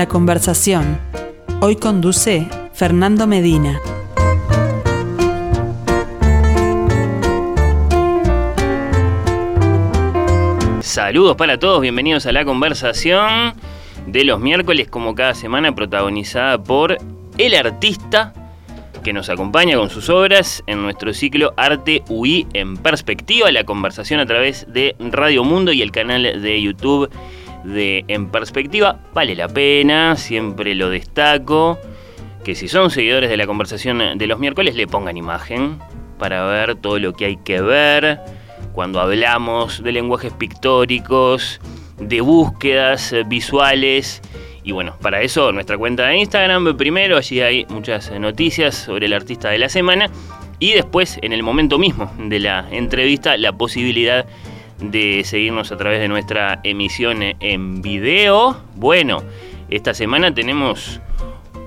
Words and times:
La 0.00 0.08
conversación. 0.08 0.98
Hoy 1.60 1.76
conduce 1.76 2.48
Fernando 2.72 3.26
Medina. 3.26 3.78
Saludos 10.80 11.36
para 11.36 11.58
todos, 11.58 11.82
bienvenidos 11.82 12.24
a 12.24 12.32
la 12.32 12.46
conversación 12.46 13.52
de 14.06 14.24
los 14.24 14.40
miércoles 14.40 14.88
como 14.88 15.14
cada 15.14 15.34
semana 15.34 15.74
protagonizada 15.74 16.56
por 16.56 16.96
el 17.36 17.54
artista 17.54 18.32
que 19.04 19.12
nos 19.12 19.28
acompaña 19.28 19.76
con 19.76 19.90
sus 19.90 20.08
obras 20.08 20.62
en 20.66 20.80
nuestro 20.80 21.12
ciclo 21.12 21.52
Arte 21.58 22.04
UI 22.08 22.46
en 22.54 22.78
Perspectiva, 22.78 23.52
la 23.52 23.64
conversación 23.64 24.18
a 24.20 24.24
través 24.24 24.64
de 24.66 24.96
Radio 24.98 25.44
Mundo 25.44 25.74
y 25.74 25.82
el 25.82 25.92
canal 25.92 26.40
de 26.40 26.62
YouTube 26.62 27.10
de 27.64 28.04
En 28.08 28.30
Perspectiva. 28.30 29.00
Vale 29.14 29.34
la 29.34 29.48
pena, 29.48 30.16
siempre 30.16 30.74
lo 30.74 30.90
destaco, 30.90 31.78
que 32.44 32.54
si 32.54 32.68
son 32.68 32.90
seguidores 32.90 33.30
de 33.30 33.36
la 33.36 33.46
conversación 33.46 34.18
de 34.18 34.26
los 34.26 34.38
miércoles 34.38 34.74
le 34.74 34.86
pongan 34.86 35.16
imagen 35.16 35.78
para 36.18 36.44
ver 36.46 36.76
todo 36.76 36.98
lo 36.98 37.12
que 37.12 37.26
hay 37.26 37.36
que 37.36 37.60
ver 37.60 38.20
cuando 38.72 39.00
hablamos 39.00 39.82
de 39.82 39.92
lenguajes 39.92 40.32
pictóricos, 40.32 41.60
de 41.98 42.20
búsquedas 42.20 43.14
visuales 43.26 44.22
y 44.62 44.72
bueno, 44.72 44.96
para 45.00 45.22
eso 45.22 45.52
nuestra 45.52 45.78
cuenta 45.78 46.06
de 46.06 46.18
Instagram 46.18 46.76
primero, 46.76 47.16
allí 47.16 47.40
hay 47.40 47.66
muchas 47.70 48.10
noticias 48.12 48.74
sobre 48.74 49.06
el 49.06 49.14
artista 49.14 49.48
de 49.48 49.58
la 49.58 49.68
semana. 49.68 50.10
Y 50.58 50.72
después, 50.72 51.18
en 51.22 51.32
el 51.32 51.42
momento 51.42 51.78
mismo 51.78 52.12
de 52.18 52.38
la 52.38 52.66
entrevista, 52.70 53.38
la 53.38 53.52
posibilidad 53.52 54.26
de 54.26 54.30
seguirnos 55.24 55.72
a 55.72 55.76
través 55.76 56.00
de 56.00 56.08
nuestra 56.08 56.60
emisión 56.64 57.22
en 57.22 57.82
video. 57.82 58.56
Bueno, 58.76 59.22
esta 59.68 59.92
semana 59.94 60.34
tenemos 60.34 61.00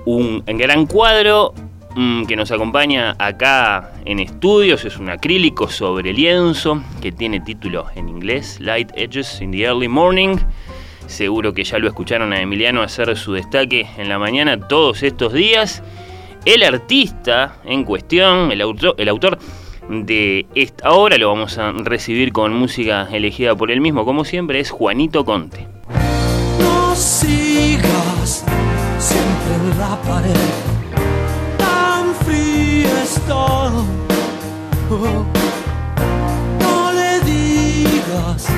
un 0.04 0.42
gran 0.44 0.86
cuadro 0.86 1.54
mm, 1.94 2.24
que 2.24 2.36
nos 2.36 2.50
acompaña 2.50 3.14
acá 3.18 3.92
en 4.04 4.18
estudios. 4.18 4.84
Es 4.84 4.98
un 4.98 5.10
acrílico 5.10 5.68
sobre 5.68 6.12
lienzo 6.12 6.82
que 7.00 7.12
tiene 7.12 7.40
título 7.40 7.86
en 7.94 8.08
inglés, 8.08 8.58
Light 8.60 8.90
Edges 8.96 9.40
in 9.40 9.52
the 9.52 9.62
Early 9.62 9.88
Morning. 9.88 10.36
Seguro 11.06 11.52
que 11.52 11.64
ya 11.64 11.78
lo 11.78 11.86
escucharon 11.86 12.32
a 12.32 12.40
Emiliano 12.40 12.82
hacer 12.82 13.16
su 13.16 13.34
destaque 13.34 13.86
en 13.96 14.08
la 14.08 14.18
mañana 14.18 14.58
todos 14.58 15.02
estos 15.02 15.32
días. 15.32 15.82
El 16.44 16.62
artista 16.62 17.56
en 17.64 17.84
cuestión, 17.84 18.50
el 18.50 18.60
autor, 18.60 18.96
el 18.98 19.08
autor 19.08 19.38
de 19.88 20.46
esta 20.54 20.90
obra, 20.90 21.16
lo 21.18 21.28
vamos 21.28 21.58
a 21.58 21.72
recibir 21.72 22.32
con 22.32 22.52
música 22.54 23.08
elegida 23.12 23.54
por 23.54 23.70
él 23.70 23.80
mismo, 23.80 24.04
como 24.04 24.24
siempre, 24.24 24.60
es 24.60 24.70
Juanito 24.70 25.24
Conte. 25.24 25.66
No 26.58 26.94
sigas 26.94 28.44
siempre 28.98 29.54
en 29.60 29.78
la 29.78 30.00
pared, 30.02 30.34
tan 31.58 32.14
fría 32.24 33.02
está. 33.02 33.34
Oh, 34.90 35.24
no 36.60 36.92
le 36.92 37.20
digas 37.20 38.48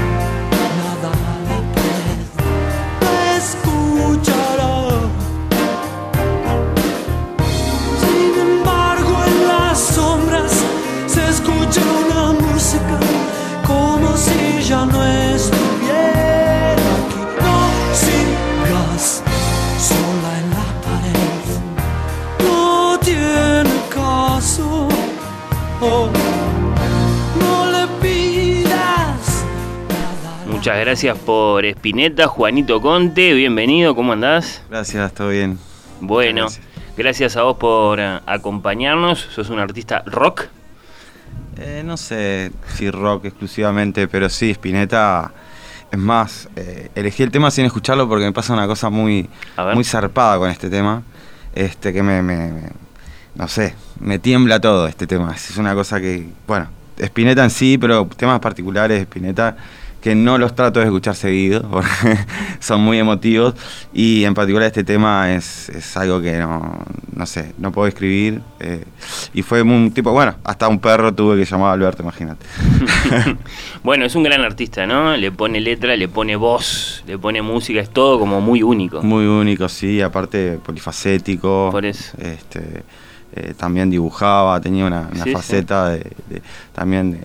Muchas 30.66 30.80
gracias 30.80 31.18
por 31.18 31.64
Espineta, 31.64 32.26
Juanito 32.26 32.80
Conte, 32.80 33.34
bienvenido, 33.34 33.94
¿cómo 33.94 34.14
andás? 34.14 34.62
Gracias, 34.68 35.12
todo 35.14 35.28
bien. 35.28 35.60
Bueno, 36.00 36.48
gracias 36.96 37.36
a 37.36 37.44
vos 37.44 37.56
por 37.56 38.00
eh, 38.00 38.18
acompañarnos, 38.26 39.28
sos 39.32 39.48
un 39.50 39.60
artista 39.60 40.02
rock. 40.06 40.46
Eh, 41.56 41.82
no 41.86 41.96
sé 41.96 42.50
si 42.74 42.90
rock 42.90 43.26
exclusivamente, 43.26 44.08
pero 44.08 44.28
sí, 44.28 44.50
Spinetta. 44.50 45.32
Es 45.92 45.98
más, 46.00 46.48
eh, 46.56 46.90
elegí 46.96 47.22
el 47.22 47.30
tema 47.30 47.52
sin 47.52 47.64
escucharlo 47.64 48.08
porque 48.08 48.24
me 48.24 48.32
pasa 48.32 48.52
una 48.52 48.66
cosa 48.66 48.90
muy, 48.90 49.28
muy 49.72 49.84
zarpada 49.84 50.36
con 50.38 50.50
este 50.50 50.68
tema. 50.68 51.04
Este 51.54 51.92
que 51.92 52.02
me, 52.02 52.22
me- 52.22 52.50
me- 52.50 52.72
no 53.36 53.46
sé, 53.46 53.76
me 54.00 54.18
tiembla 54.18 54.58
todo 54.60 54.88
este 54.88 55.06
tema. 55.06 55.32
Es 55.32 55.56
una 55.58 55.76
cosa 55.76 56.00
que, 56.00 56.26
bueno, 56.44 56.66
Spinetta 56.98 57.44
en 57.44 57.50
sí, 57.50 57.78
pero 57.78 58.04
temas 58.16 58.40
particulares 58.40 58.96
de 58.98 59.02
Spinetta 59.04 59.56
que 60.00 60.14
no 60.14 60.38
los 60.38 60.54
trato 60.54 60.78
de 60.78 60.86
escuchar 60.86 61.16
seguido 61.16 61.62
porque 61.70 61.88
son 62.60 62.80
muy 62.82 62.98
emotivos 62.98 63.54
y 63.92 64.24
en 64.24 64.34
particular 64.34 64.68
este 64.68 64.84
tema 64.84 65.34
es, 65.34 65.68
es 65.70 65.96
algo 65.96 66.20
que 66.20 66.38
no, 66.38 66.78
no 67.14 67.26
sé, 67.26 67.52
no 67.58 67.72
puedo 67.72 67.88
escribir 67.88 68.40
eh, 68.60 68.84
y 69.34 69.42
fue 69.42 69.62
un 69.62 69.90
tipo, 69.92 70.12
bueno, 70.12 70.36
hasta 70.44 70.68
un 70.68 70.78
perro 70.78 71.12
tuve 71.12 71.36
que 71.38 71.44
llamar 71.44 71.70
a 71.70 71.72
Alberto, 71.72 72.02
imagínate. 72.02 72.46
bueno, 73.82 74.04
es 74.04 74.14
un 74.14 74.22
gran 74.22 74.42
artista, 74.42 74.86
¿no? 74.86 75.16
Le 75.16 75.32
pone 75.32 75.60
letra, 75.60 75.96
le 75.96 76.08
pone 76.08 76.36
voz, 76.36 77.02
le 77.06 77.18
pone 77.18 77.42
música, 77.42 77.80
es 77.80 77.90
todo 77.90 78.18
como 78.18 78.40
muy 78.40 78.62
único. 78.62 79.02
Muy 79.02 79.24
único, 79.26 79.68
sí, 79.68 80.00
aparte 80.00 80.58
polifacético. 80.64 81.70
Por 81.72 81.84
eso. 81.84 82.16
Este, 82.18 82.84
eh, 83.34 83.54
también 83.56 83.90
dibujaba, 83.90 84.60
tenía 84.60 84.86
una, 84.86 85.08
una 85.12 85.24
Sí, 85.24 85.30
sí. 85.30 85.32
faceta 85.32 85.88
de, 85.90 85.98
de- 86.28 86.42
también 86.74 87.12
de- 87.12 87.20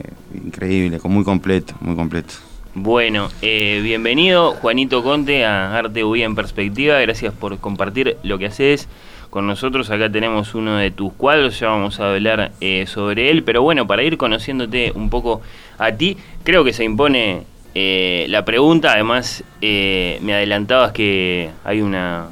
increíble, 0.45 0.99
muy 1.03 1.23
completo, 1.23 1.73
muy 1.81 1.95
completo. 1.95 2.33
Bueno, 2.73 3.29
eh, 3.41 3.81
bienvenido 3.83 4.51
Juanito 4.53 5.03
Conte 5.03 5.45
a 5.45 5.75
Arte 5.77 6.03
UI 6.05 6.23
en 6.23 6.35
Perspectiva. 6.35 6.99
Gracias 6.99 7.33
por 7.33 7.57
compartir 7.57 8.17
lo 8.23 8.37
que 8.37 8.45
haces 8.45 8.87
con 9.29 9.45
nosotros. 9.45 9.89
Acá 9.89 10.09
tenemos 10.09 10.55
uno 10.55 10.77
de 10.77 10.89
tus 10.89 11.11
cuadros, 11.13 11.59
ya 11.59 11.67
vamos 11.67 11.99
a 11.99 12.13
hablar 12.13 12.51
eh, 12.61 12.85
sobre 12.87 13.29
él. 13.29 13.43
Pero 13.43 13.61
bueno, 13.61 13.87
para 13.87 14.03
ir 14.03 14.17
conociéndote 14.17 14.93
un 14.95 15.09
poco 15.09 15.41
a 15.77 15.91
ti, 15.91 16.15
creo 16.43 16.63
que 16.63 16.71
se 16.71 16.85
impone 16.85 17.43
eh, 17.75 18.25
la 18.29 18.45
pregunta. 18.45 18.93
Además, 18.93 19.43
eh, 19.61 20.19
me 20.21 20.33
adelantabas 20.33 20.93
que 20.93 21.49
hay 21.65 21.81
una 21.81 22.27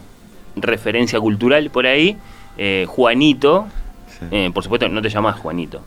referencia 0.56 1.20
cultural 1.20 1.70
por 1.70 1.86
ahí. 1.86 2.16
Eh, 2.58 2.86
Juanito, 2.88 3.68
Sí. 4.08 4.26
eh, 4.32 4.52
por 4.54 4.64
supuesto, 4.64 4.88
no 4.88 5.02
te 5.02 5.10
llamas 5.10 5.38
Juanito. 5.40 5.82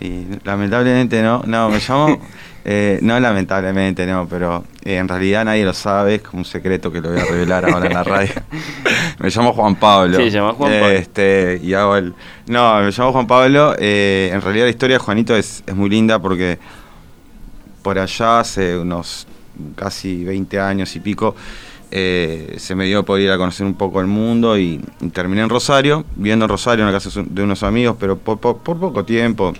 Y 0.00 0.26
lamentablemente 0.44 1.22
no, 1.22 1.42
no, 1.46 1.68
me 1.70 1.78
llamo, 1.78 2.18
eh, 2.64 2.98
no 3.02 3.18
lamentablemente 3.20 4.06
no, 4.06 4.26
pero 4.28 4.64
eh, 4.84 4.96
en 4.96 5.06
realidad 5.08 5.44
nadie 5.44 5.64
lo 5.64 5.72
sabe, 5.72 6.16
es 6.16 6.22
como 6.22 6.38
un 6.40 6.44
secreto 6.44 6.90
que 6.90 7.00
lo 7.00 7.10
voy 7.12 7.20
a 7.20 7.24
revelar 7.24 7.64
ahora 7.70 7.86
en 7.86 7.94
la 7.94 8.02
radio. 8.04 8.32
me 9.20 9.30
llamo 9.30 9.52
Juan 9.52 9.76
Pablo. 9.76 10.16
Sí, 10.18 10.24
se 10.24 10.36
llama 10.38 10.52
Juan 10.54 10.72
Pablo. 10.72 10.88
Este, 10.88 11.60
y 11.62 11.74
hago 11.74 11.96
el... 11.96 12.12
No, 12.48 12.80
me 12.80 12.90
llamo 12.90 13.12
Juan 13.12 13.26
Pablo, 13.26 13.74
eh, 13.78 14.30
en 14.32 14.40
realidad 14.40 14.64
la 14.64 14.70
historia 14.70 14.96
de 14.96 15.04
Juanito 15.04 15.36
es, 15.36 15.62
es 15.66 15.74
muy 15.74 15.88
linda 15.90 16.18
porque 16.18 16.58
por 17.82 17.98
allá 17.98 18.40
hace 18.40 18.78
unos 18.78 19.26
casi 19.76 20.24
20 20.24 20.58
años 20.58 20.96
y 20.96 21.00
pico, 21.00 21.36
eh, 21.90 22.54
se 22.58 22.74
me 22.74 22.86
dio 22.86 23.04
por 23.04 23.20
ir 23.20 23.30
a 23.30 23.36
conocer 23.38 23.64
un 23.66 23.74
poco 23.74 24.00
el 24.00 24.06
mundo 24.08 24.58
y, 24.58 24.80
y 25.00 25.08
terminé 25.10 25.42
en 25.42 25.48
Rosario, 25.48 26.04
viviendo 26.16 26.46
en 26.46 26.48
Rosario, 26.48 26.84
en 26.84 26.92
la 26.92 26.98
casa 26.98 27.22
de 27.24 27.42
unos 27.42 27.62
amigos, 27.62 27.96
pero 28.00 28.16
por, 28.18 28.38
por- 28.40 28.58
por 28.58 28.80
poco 28.80 29.04
tiempo, 29.04 29.52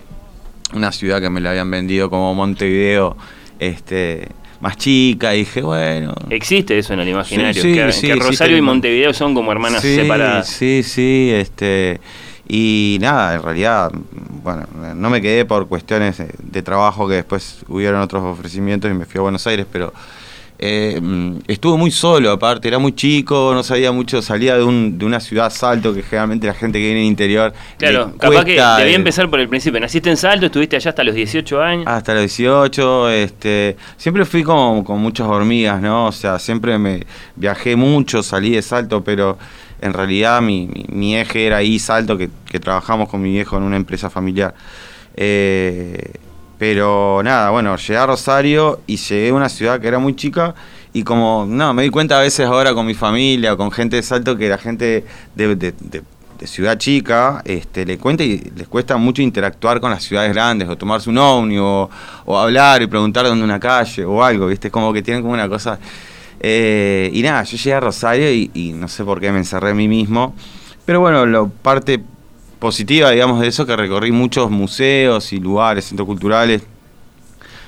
una 0.72 0.92
ciudad 0.92 1.20
que 1.20 1.30
me 1.30 1.40
la 1.40 1.50
habían 1.50 1.70
vendido 1.70 2.10
como 2.10 2.34
Montevideo, 2.34 3.16
este, 3.58 4.28
más 4.60 4.76
chica, 4.76 5.34
y 5.34 5.40
dije, 5.40 5.62
bueno... 5.62 6.14
Existe 6.30 6.78
eso 6.78 6.94
en 6.94 7.00
el 7.00 7.08
imaginario, 7.08 7.62
Sí, 7.62 7.68
sí, 7.68 7.74
que, 7.74 7.92
sí, 7.92 8.06
que 8.06 8.16
Rosario 8.16 8.56
y 8.56 8.62
Montevideo 8.62 9.12
son 9.12 9.34
como 9.34 9.52
hermanas 9.52 9.82
separadas. 9.82 10.48
Sí, 10.48 10.82
sí, 10.82 11.30
este. 11.32 12.00
Y 12.46 12.98
nada, 13.00 13.34
en 13.36 13.42
realidad, 13.42 13.90
bueno, 14.42 14.66
no 14.94 15.08
me 15.08 15.22
quedé 15.22 15.44
por 15.46 15.66
cuestiones 15.66 16.22
de 16.38 16.62
trabajo 16.62 17.08
que 17.08 17.14
después 17.14 17.64
hubieron 17.68 18.00
otros 18.02 18.22
ofrecimientos 18.22 18.90
y 18.90 18.94
me 18.94 19.06
fui 19.06 19.18
a 19.18 19.22
Buenos 19.22 19.46
Aires, 19.46 19.66
pero 19.70 19.94
eh, 20.58 20.98
mm, 21.02 21.38
estuvo 21.48 21.76
muy 21.76 21.90
solo, 21.90 22.30
aparte, 22.30 22.68
era 22.68 22.78
muy 22.78 22.92
chico, 22.94 23.50
no 23.54 23.62
sabía 23.62 23.90
mucho, 23.92 24.22
salía 24.22 24.56
de, 24.56 24.62
un, 24.64 24.98
de 24.98 25.04
una 25.04 25.20
ciudad 25.20 25.50
Salto, 25.50 25.92
que 25.92 26.02
generalmente 26.02 26.46
la 26.46 26.54
gente 26.54 26.78
que 26.78 26.84
viene 26.84 27.00
del 27.00 27.08
interior. 27.08 27.52
Claro, 27.76 28.12
capaz 28.18 28.44
que 28.44 28.52
debía 28.76 28.92
eh, 28.92 28.94
empezar 28.94 29.28
por 29.28 29.40
el 29.40 29.48
principio. 29.48 29.80
Naciste 29.80 30.10
en 30.10 30.16
Salto, 30.16 30.46
estuviste 30.46 30.76
allá 30.76 30.90
hasta 30.90 31.02
los 31.04 31.14
18 31.14 31.60
años. 31.60 31.86
hasta 31.86 32.12
los 32.14 32.22
18, 32.22 33.10
este, 33.10 33.76
siempre 33.96 34.24
fui 34.24 34.42
con, 34.42 34.84
con 34.84 35.00
muchas 35.00 35.26
hormigas, 35.26 35.80
¿no? 35.82 36.06
O 36.06 36.12
sea, 36.12 36.38
siempre 36.38 36.78
me 36.78 37.04
viajé 37.36 37.76
mucho, 37.76 38.22
salí 38.22 38.50
de 38.50 38.62
Salto, 38.62 39.02
pero 39.04 39.36
en 39.80 39.92
realidad 39.92 40.40
mi, 40.40 40.66
mi- 40.68 40.86
mi 40.88 41.16
eje 41.16 41.46
era 41.46 41.58
ahí 41.58 41.78
Salto, 41.78 42.16
que, 42.16 42.30
que 42.50 42.60
trabajamos 42.60 43.08
con 43.08 43.20
mi 43.20 43.30
viejo 43.32 43.56
en 43.56 43.64
una 43.64 43.76
empresa 43.76 44.08
familiar. 44.08 44.54
Eh, 45.16 46.12
pero 46.66 47.20
nada, 47.22 47.50
bueno, 47.50 47.76
llegué 47.76 47.98
a 47.98 48.06
Rosario 48.06 48.80
y 48.86 48.96
llegué 48.96 49.28
a 49.28 49.34
una 49.34 49.50
ciudad 49.50 49.78
que 49.78 49.86
era 49.86 49.98
muy 49.98 50.16
chica 50.16 50.54
y 50.94 51.02
como, 51.02 51.44
no, 51.46 51.74
me 51.74 51.82
di 51.82 51.90
cuenta 51.90 52.16
a 52.16 52.22
veces 52.22 52.46
ahora 52.46 52.72
con 52.72 52.86
mi 52.86 52.94
familia 52.94 53.52
o 53.52 53.58
con 53.58 53.70
gente 53.70 53.96
de 53.96 54.02
Salto 54.02 54.34
que 54.34 54.48
la 54.48 54.56
gente 54.56 55.04
de, 55.34 56.02
ciudad 56.46 56.78
chica 56.78 57.42
este, 57.44 57.84
le 57.84 57.98
cuenta 57.98 58.24
y 58.24 58.50
les 58.56 58.66
cuesta 58.66 58.96
mucho 58.96 59.20
interactuar 59.20 59.78
con 59.78 59.90
las 59.90 60.04
ciudades 60.04 60.32
grandes 60.32 60.66
o 60.66 60.76
tomarse 60.78 61.10
un 61.10 61.18
ovni 61.18 61.58
o, 61.58 61.90
o 62.24 62.38
hablar 62.38 62.80
y 62.80 62.86
preguntar 62.86 63.26
dónde 63.26 63.44
una 63.44 63.60
calle 63.60 64.02
o 64.06 64.24
algo, 64.24 64.46
¿viste? 64.46 64.70
Como 64.70 64.90
que 64.94 65.02
tienen 65.02 65.22
como 65.22 65.34
una 65.34 65.50
cosa... 65.50 65.78
Eh, 66.40 67.10
y 67.12 67.20
nada, 67.20 67.42
yo 67.42 67.58
llegué 67.58 67.74
a 67.74 67.80
Rosario 67.80 68.32
y, 68.32 68.50
y 68.54 68.72
no 68.72 68.88
sé 68.88 69.04
por 69.04 69.20
qué 69.20 69.30
me 69.32 69.38
encerré 69.38 69.72
a 69.72 69.74
mí 69.74 69.86
mismo, 69.86 70.34
pero 70.86 71.00
bueno, 71.00 71.26
la 71.26 71.44
parte 71.44 72.02
positiva, 72.64 73.10
digamos, 73.10 73.42
de 73.42 73.48
eso 73.48 73.66
que 73.66 73.76
recorrí 73.76 74.10
muchos 74.10 74.50
museos 74.50 75.34
y 75.34 75.38
lugares, 75.38 75.84
centros 75.84 76.06
culturales, 76.06 76.62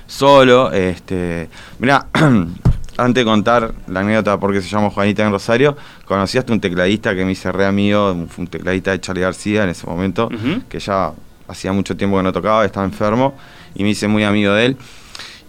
solo. 0.06 0.72
Este, 0.72 1.50
mirá, 1.78 2.06
antes 2.96 3.14
de 3.14 3.24
contar 3.26 3.74
la 3.88 4.00
anécdota 4.00 4.40
por 4.40 4.54
qué 4.54 4.62
se 4.62 4.70
llama 4.70 4.88
Juanita 4.88 5.22
en 5.22 5.32
Rosario, 5.32 5.76
conocí 6.06 6.38
hasta 6.38 6.50
un 6.54 6.62
tecladista 6.62 7.14
que 7.14 7.26
me 7.26 7.32
hice 7.32 7.52
re 7.52 7.66
amigo, 7.66 8.10
un 8.38 8.46
tecladista 8.46 8.92
de 8.92 9.00
Charlie 9.02 9.20
García 9.20 9.64
en 9.64 9.68
ese 9.68 9.86
momento, 9.86 10.30
que 10.66 10.78
ya 10.78 11.12
hacía 11.46 11.72
mucho 11.74 11.94
tiempo 11.94 12.16
que 12.16 12.22
no 12.22 12.32
tocaba, 12.32 12.64
estaba 12.64 12.86
enfermo, 12.86 13.34
y 13.74 13.82
me 13.82 13.90
hice 13.90 14.08
muy 14.08 14.24
amigo 14.24 14.54
de 14.54 14.64
él. 14.64 14.76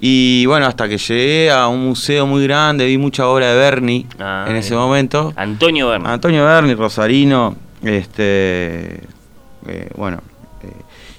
Y 0.01 0.45
bueno, 0.45 0.65
hasta 0.65 0.89
que 0.89 0.97
llegué 0.97 1.51
a 1.51 1.69
un 1.69 1.85
museo 1.85 2.27
muy 2.27 2.43
grande, 2.43 2.85
vi 2.85 2.97
mucha 2.97 3.25
obra 3.25 3.47
de 3.53 3.55
Bernie 3.57 4.07
Ah, 4.19 4.45
en 4.49 4.57
ese 4.57 4.75
momento. 4.75 5.31
Antonio 5.37 5.87
Berni. 5.87 6.05
Antonio 6.05 6.43
Berni, 6.43 6.73
Rosarino, 6.73 7.55
este, 7.81 8.99
eh, 9.67 9.89
bueno, 9.95 10.21
eh, 10.63 10.71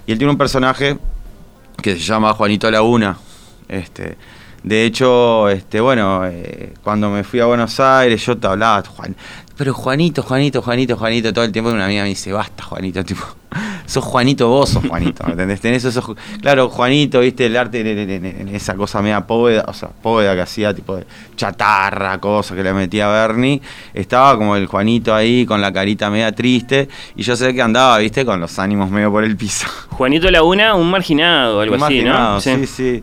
y 0.07 0.13
él 0.13 0.19
tiene 0.19 0.33
un 0.33 0.39
personaje 0.39 0.99
que 1.83 1.95
se 1.95 2.01
llama 2.01 2.33
Juanito 2.35 2.71
Laguna. 2.71 3.17
Este, 3.69 4.17
de 4.63 4.85
hecho, 4.85 5.49
este, 5.49 5.81
bueno, 5.81 6.27
eh, 6.27 6.75
cuando 6.83 7.11
me 7.11 7.25
fui 7.25 7.41
a 7.41 7.47
Buenos 7.47 7.79
Aires, 7.79 8.25
yo 8.25 8.37
te 8.37 8.47
hablaba, 8.47 8.83
Juan, 8.89 9.15
pero 9.57 9.75
Juanito, 9.75 10.23
Juanito, 10.23 10.63
Juanito, 10.63 10.97
Juanito, 10.97 11.33
todo 11.33 11.45
el 11.45 11.53
tiempo 11.53 11.71
una 11.71 11.85
amiga 11.87 12.03
me 12.03 12.09
dice, 12.11 12.33
basta, 12.33 12.63
Juanito, 12.65 13.05
tipo, 13.07 13.25
sos 13.89 14.05
Juanito, 14.05 14.49
vos 14.49 14.69
sos 14.71 14.87
Juanito, 14.87 15.25
¿me 15.25 15.33
entendés? 15.33 15.61
Tenés 15.61 15.85
esos, 15.85 16.05
ju- 16.05 16.17
claro, 16.41 16.69
Juanito, 16.69 17.21
viste, 17.21 17.47
el 17.47 17.57
arte, 17.57 17.81
en- 17.81 17.87
en- 17.99 18.11
en- 18.11 18.27
en 18.49 18.55
esa 18.55 18.75
cosa 18.77 19.03
media 19.03 19.27
póveda, 19.27 19.65
o 19.67 19.73
sea, 19.75 19.89
póveda 19.89 20.35
que 20.35 20.43
hacía, 20.43 20.73
tipo 20.75 20.95
de 20.97 21.07
chatarra, 21.37 22.19
cosa 22.19 22.55
que 22.55 22.63
le 22.63 22.73
metía 22.73 23.09
Bernie, 23.09 23.61
estaba 23.95 24.37
como 24.37 24.57
el 24.57 24.67
Juanito 24.67 25.15
ahí 25.15 25.47
con 25.47 25.61
la 25.61 25.73
carita 25.73 26.11
media 26.11 26.33
triste, 26.33 26.89
y 27.17 27.23
yo 27.23 27.35
sé 27.37 27.55
que 27.55 27.63
andaba, 27.63 27.99
viste, 27.99 28.25
con 28.25 28.39
los 28.41 28.59
ánimos 28.59 28.91
medio 28.91 29.11
por 29.11 29.25
el 29.25 29.37
piso. 29.37 29.67
Juanito 29.91 30.31
Laguna, 30.31 30.75
un 30.75 30.91
marginado, 30.91 31.61
algo 31.61 31.75
Un 31.77 31.83
así, 31.83 31.95
marginado, 31.95 32.35
¿no? 32.35 32.41
Sí. 32.41 32.67
sí, 32.67 33.03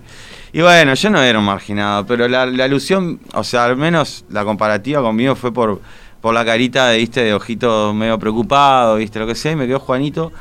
Y 0.54 0.62
bueno, 0.62 0.94
yo 0.94 1.10
no 1.10 1.22
era 1.22 1.40
un 1.40 1.46
marginado, 1.46 2.06
pero 2.06 2.28
la, 2.28 2.46
la 2.46 2.66
alusión, 2.66 3.20
o 3.34 3.44
sea, 3.44 3.66
al 3.66 3.76
menos 3.78 4.24
la 4.30 4.44
comparativa 4.46 5.02
conmigo 5.02 5.36
fue 5.36 5.52
por, 5.54 5.82
por 6.22 6.34
la 6.34 6.46
carita 6.46 6.88
de, 6.90 6.98
viste, 7.00 7.22
de 7.24 7.34
ojito 7.34 7.94
medio 7.94 8.18
preocupado, 8.20 8.96
viste, 8.98 9.20
lo 9.20 9.28
que 9.28 9.36
sea, 9.36 9.52
y 9.52 9.56
me 9.56 9.66
quedó 9.68 9.80
Juanito. 9.80 10.32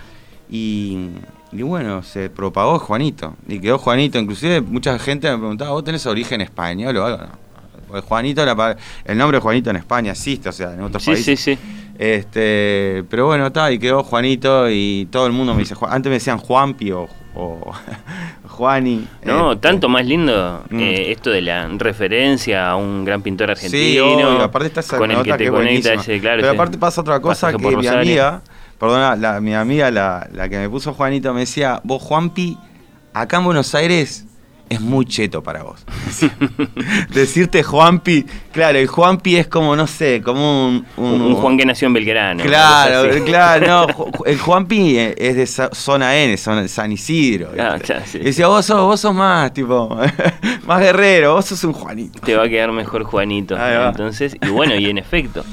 Y, 0.54 1.08
y 1.52 1.62
bueno, 1.62 2.02
se 2.04 2.30
propagó 2.30 2.78
Juanito. 2.78 3.34
Y 3.48 3.58
quedó 3.58 3.78
Juanito. 3.78 4.18
Inclusive 4.18 4.60
mucha 4.60 4.96
gente 5.00 5.28
me 5.32 5.38
preguntaba, 5.38 5.72
¿vos 5.72 5.82
tenés 5.82 6.06
origen 6.06 6.40
español 6.40 6.96
o 6.96 7.04
algo? 7.06 7.18
No. 7.92 8.02
Juanito, 8.02 8.44
la 8.44 8.76
el 9.04 9.18
nombre 9.18 9.38
Juanito 9.38 9.70
en 9.70 9.76
España 9.76 10.12
existe, 10.12 10.48
o 10.48 10.52
sea, 10.52 10.72
en 10.74 10.80
otros 10.82 11.02
Sí, 11.02 11.12
países. 11.12 11.38
sí, 11.40 11.54
sí. 11.54 11.60
Este, 11.96 13.04
pero 13.08 13.26
bueno, 13.26 13.46
está, 13.46 13.70
y 13.70 13.78
quedó 13.78 14.02
Juanito 14.02 14.68
y 14.68 15.06
todo 15.12 15.26
el 15.28 15.32
mundo 15.32 15.54
me 15.54 15.60
dice, 15.60 15.76
antes 15.88 16.10
me 16.10 16.14
decían 16.14 16.38
Juanpi 16.38 16.90
o, 16.90 17.06
o 17.36 17.72
Juani. 18.48 19.06
No, 19.24 19.52
este, 19.52 19.62
tanto 19.62 19.88
más 19.88 20.04
lindo 20.06 20.64
Mm. 20.70 20.80
eh, 20.80 21.12
esto 21.12 21.30
de 21.30 21.42
la 21.42 21.68
referencia 21.68 22.70
a 22.70 22.76
un 22.76 23.04
gran 23.04 23.22
pintor 23.22 23.50
argentino. 23.52 23.80
Sí, 23.82 23.98
obvio, 24.00 24.42
aparte 24.42 24.68
está 24.68 24.80
esa 24.80 24.98
con 24.98 25.10
el 25.12 25.22
que 25.22 25.32
te 25.34 25.48
conecta 25.50 25.94
ese, 25.94 26.20
claro. 26.20 26.38
Pero 26.38 26.48
ese 26.48 26.56
aparte 26.56 26.78
pasa 26.78 27.00
otra 27.00 27.20
cosa 27.20 27.52
que 27.52 27.58
mi 27.58 27.86
amiga, 27.86 28.42
perdona, 28.79 29.17
la, 29.17 29.41
mi 29.41 29.55
amiga, 29.55 29.91
la, 29.91 30.29
la 30.32 30.49
que 30.49 30.59
me 30.59 30.69
puso 30.69 30.94
Juanito, 30.94 31.32
me 31.32 31.41
decía, 31.41 31.81
vos 31.85 32.03
Juanpi, 32.03 32.59
acá 33.12 33.38
en 33.38 33.44
Buenos 33.44 33.75
Aires 33.75 34.26
es 34.69 34.81
muy 34.81 35.05
cheto 35.05 35.43
para 35.43 35.62
vos. 35.62 35.85
Decirte 37.11 37.62
Juanpi, 37.62 38.25
claro, 38.53 38.79
el 38.79 38.87
Juanpi 38.87 39.37
es 39.37 39.47
como, 39.47 39.76
no 39.76 39.87
sé, 39.87 40.23
como 40.23 40.67
un... 40.67 40.87
Un, 40.97 41.21
un 41.21 41.35
Juan 41.35 41.59
que 41.59 41.67
nació 41.67 41.87
en 41.87 41.94
Belgrano. 41.94 42.43
Claro, 42.43 43.25
claro, 43.25 43.67
no, 43.67 44.11
el 44.26 44.38
Juanpi 44.38 44.97
es 44.99 45.37
de 45.37 45.47
zona 45.47 46.17
N, 46.17 46.37
zona 46.37 46.67
San 46.69 46.93
Isidro. 46.93 47.50
Ah, 47.59 47.79
claro, 47.81 48.03
sí. 48.06 48.19
Y 48.19 48.25
decía, 48.25 48.49
vos 48.49 48.65
sos, 48.65 48.81
vos 48.81 49.00
sos 49.00 49.15
más, 49.15 49.53
tipo, 49.53 49.97
más 50.67 50.81
guerrero, 50.81 51.35
vos 51.35 51.44
sos 51.44 51.62
un 51.65 51.73
Juanito. 51.73 52.21
Te 52.21 52.35
va 52.35 52.44
a 52.44 52.49
quedar 52.49 52.73
mejor 52.73 53.05
Juanito. 53.05 53.56
Entonces, 53.56 54.37
y 54.41 54.49
bueno, 54.49 54.75
y 54.75 54.88
en 54.88 54.99
efecto, 54.99 55.44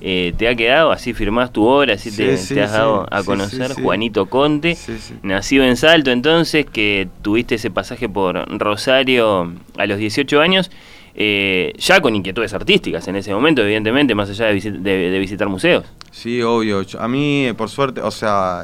eh, 0.00 0.32
te 0.36 0.48
ha 0.48 0.54
quedado, 0.54 0.92
así 0.92 1.12
firmás 1.12 1.52
tu 1.52 1.64
obra, 1.66 1.94
así 1.94 2.10
Sí, 2.10 2.16
te, 2.16 2.36
sí, 2.36 2.54
te 2.54 2.62
has 2.62 2.70
sí, 2.70 2.76
dado 2.76 3.06
a 3.10 3.22
conocer. 3.24 3.72
Juanito 3.74 4.26
Conte, 4.26 4.76
nacido 5.22 5.64
en 5.64 5.76
Salto 5.76 6.10
entonces, 6.10 6.66
que 6.66 7.08
tuviste 7.22 7.56
ese 7.56 7.70
pasaje 7.70 8.08
por 8.08 8.36
Rosario 8.58 9.52
a 9.76 9.86
los 9.86 9.98
18 9.98 10.40
años, 10.40 10.70
eh, 11.14 11.72
ya 11.78 12.00
con 12.00 12.14
inquietudes 12.14 12.52
artísticas 12.54 13.08
en 13.08 13.16
ese 13.16 13.32
momento, 13.34 13.62
evidentemente, 13.62 14.14
más 14.14 14.30
allá 14.30 14.46
de, 14.46 14.54
visi- 14.56 14.78
de- 14.78 15.10
de 15.10 15.18
visitar 15.18 15.48
museos. 15.48 15.84
Sí, 16.12 16.40
obvio. 16.42 16.82
A 16.98 17.08
mí, 17.08 17.46
eh, 17.46 17.54
por 17.54 17.68
suerte, 17.68 18.00
o 18.00 18.10
sea, 18.12 18.62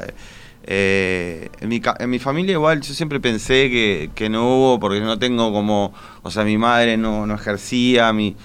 eh, 0.67 1.49
en, 1.59 1.69
mi, 1.69 1.81
en 1.99 2.09
mi 2.09 2.19
familia 2.19 2.53
igual 2.53 2.81
yo 2.81 2.93
siempre 2.93 3.19
pensé 3.19 3.69
que, 3.69 4.09
que 4.15 4.29
no 4.29 4.55
hubo, 4.57 4.79
porque 4.79 4.99
no 5.01 5.19
tengo 5.19 5.51
como, 5.51 5.93
o 6.23 6.31
sea, 6.31 6.43
mi 6.43 6.57
madre 6.57 6.97
no, 6.97 7.25
no 7.27 7.35
ejercía, 7.35 8.11
mi, 8.13 8.35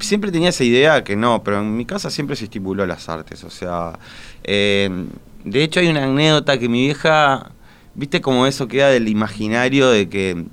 siempre 0.00 0.30
tenía 0.32 0.48
esa 0.50 0.64
idea 0.64 1.04
que 1.04 1.16
no, 1.16 1.42
pero 1.42 1.60
en 1.60 1.76
mi 1.76 1.84
casa 1.84 2.10
siempre 2.10 2.36
se 2.36 2.44
estipuló 2.44 2.86
las 2.86 3.08
artes, 3.08 3.44
o 3.44 3.50
sea, 3.50 3.98
eh, 4.44 4.88
de 5.44 5.62
hecho 5.62 5.80
hay 5.80 5.88
una 5.88 6.04
anécdota 6.04 6.58
que 6.58 6.68
mi 6.68 6.82
vieja, 6.86 7.50
viste 7.94 8.20
como 8.20 8.46
eso 8.46 8.68
queda 8.68 8.88
del 8.88 9.08
imaginario 9.08 9.88
de 9.90 10.08
que 10.08 10.44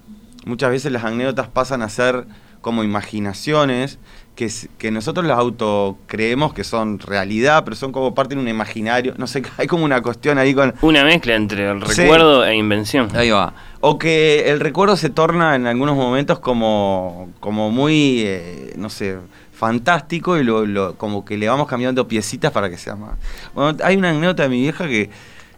muchas 0.46 0.70
veces 0.70 0.92
las 0.92 1.04
anécdotas 1.04 1.48
pasan 1.48 1.82
a 1.82 1.90
ser 1.90 2.26
como 2.62 2.84
imaginaciones 2.84 4.00
que, 4.36 4.50
que 4.78 4.90
nosotros 4.90 5.26
las 5.26 5.38
auto 5.38 5.98
creemos 6.08 6.54
que 6.54 6.64
son 6.64 6.98
realidad, 7.00 7.64
pero 7.66 7.76
son 7.76 7.92
como 7.92 8.16
parte 8.16 8.36
de 8.36 8.42
un 8.42 8.48
imaginario. 8.48 9.14
No 9.18 9.28
sé, 9.28 9.44
hay 9.58 9.68
como 9.68 9.84
una 9.86 10.02
cuestión 10.02 10.38
ahí 10.38 10.54
con. 10.56 10.74
Una 10.82 11.04
mezcla 11.04 11.36
entre 11.36 11.70
el 11.70 11.86
Sí. 11.88 12.02
recuerdo 12.02 12.46
e 12.46 12.56
invención. 12.56 13.10
Ahí 13.16 13.30
va. 13.30 13.54
O 13.86 13.98
que 14.00 14.50
el 14.50 14.62
recuerdo 14.62 14.96
se 14.96 15.10
torna 15.10 15.56
en 15.56 15.68
algunos 15.68 15.98
momentos 15.98 16.40
como, 16.40 17.30
como 17.42 17.70
muy, 17.70 18.22
eh, 18.26 18.74
no 18.78 18.90
sé, 18.90 19.18
fantástico 19.52 20.38
y 20.38 20.44
lo, 20.46 20.66
lo- 20.66 20.96
como 20.96 21.26
que 21.26 21.36
le 21.38 21.50
vamos 21.50 21.68
cambiando 21.68 22.08
piecitas 22.08 22.52
para 22.54 22.70
que 22.70 22.78
sea 22.78 22.96
más. 22.96 23.16
Bueno, 23.54 23.78
hay 23.84 23.98
una 23.98 24.12
anécdota 24.12 24.44
de 24.44 24.50
mi 24.50 24.62
vieja 24.62 24.88
que 24.88 25.10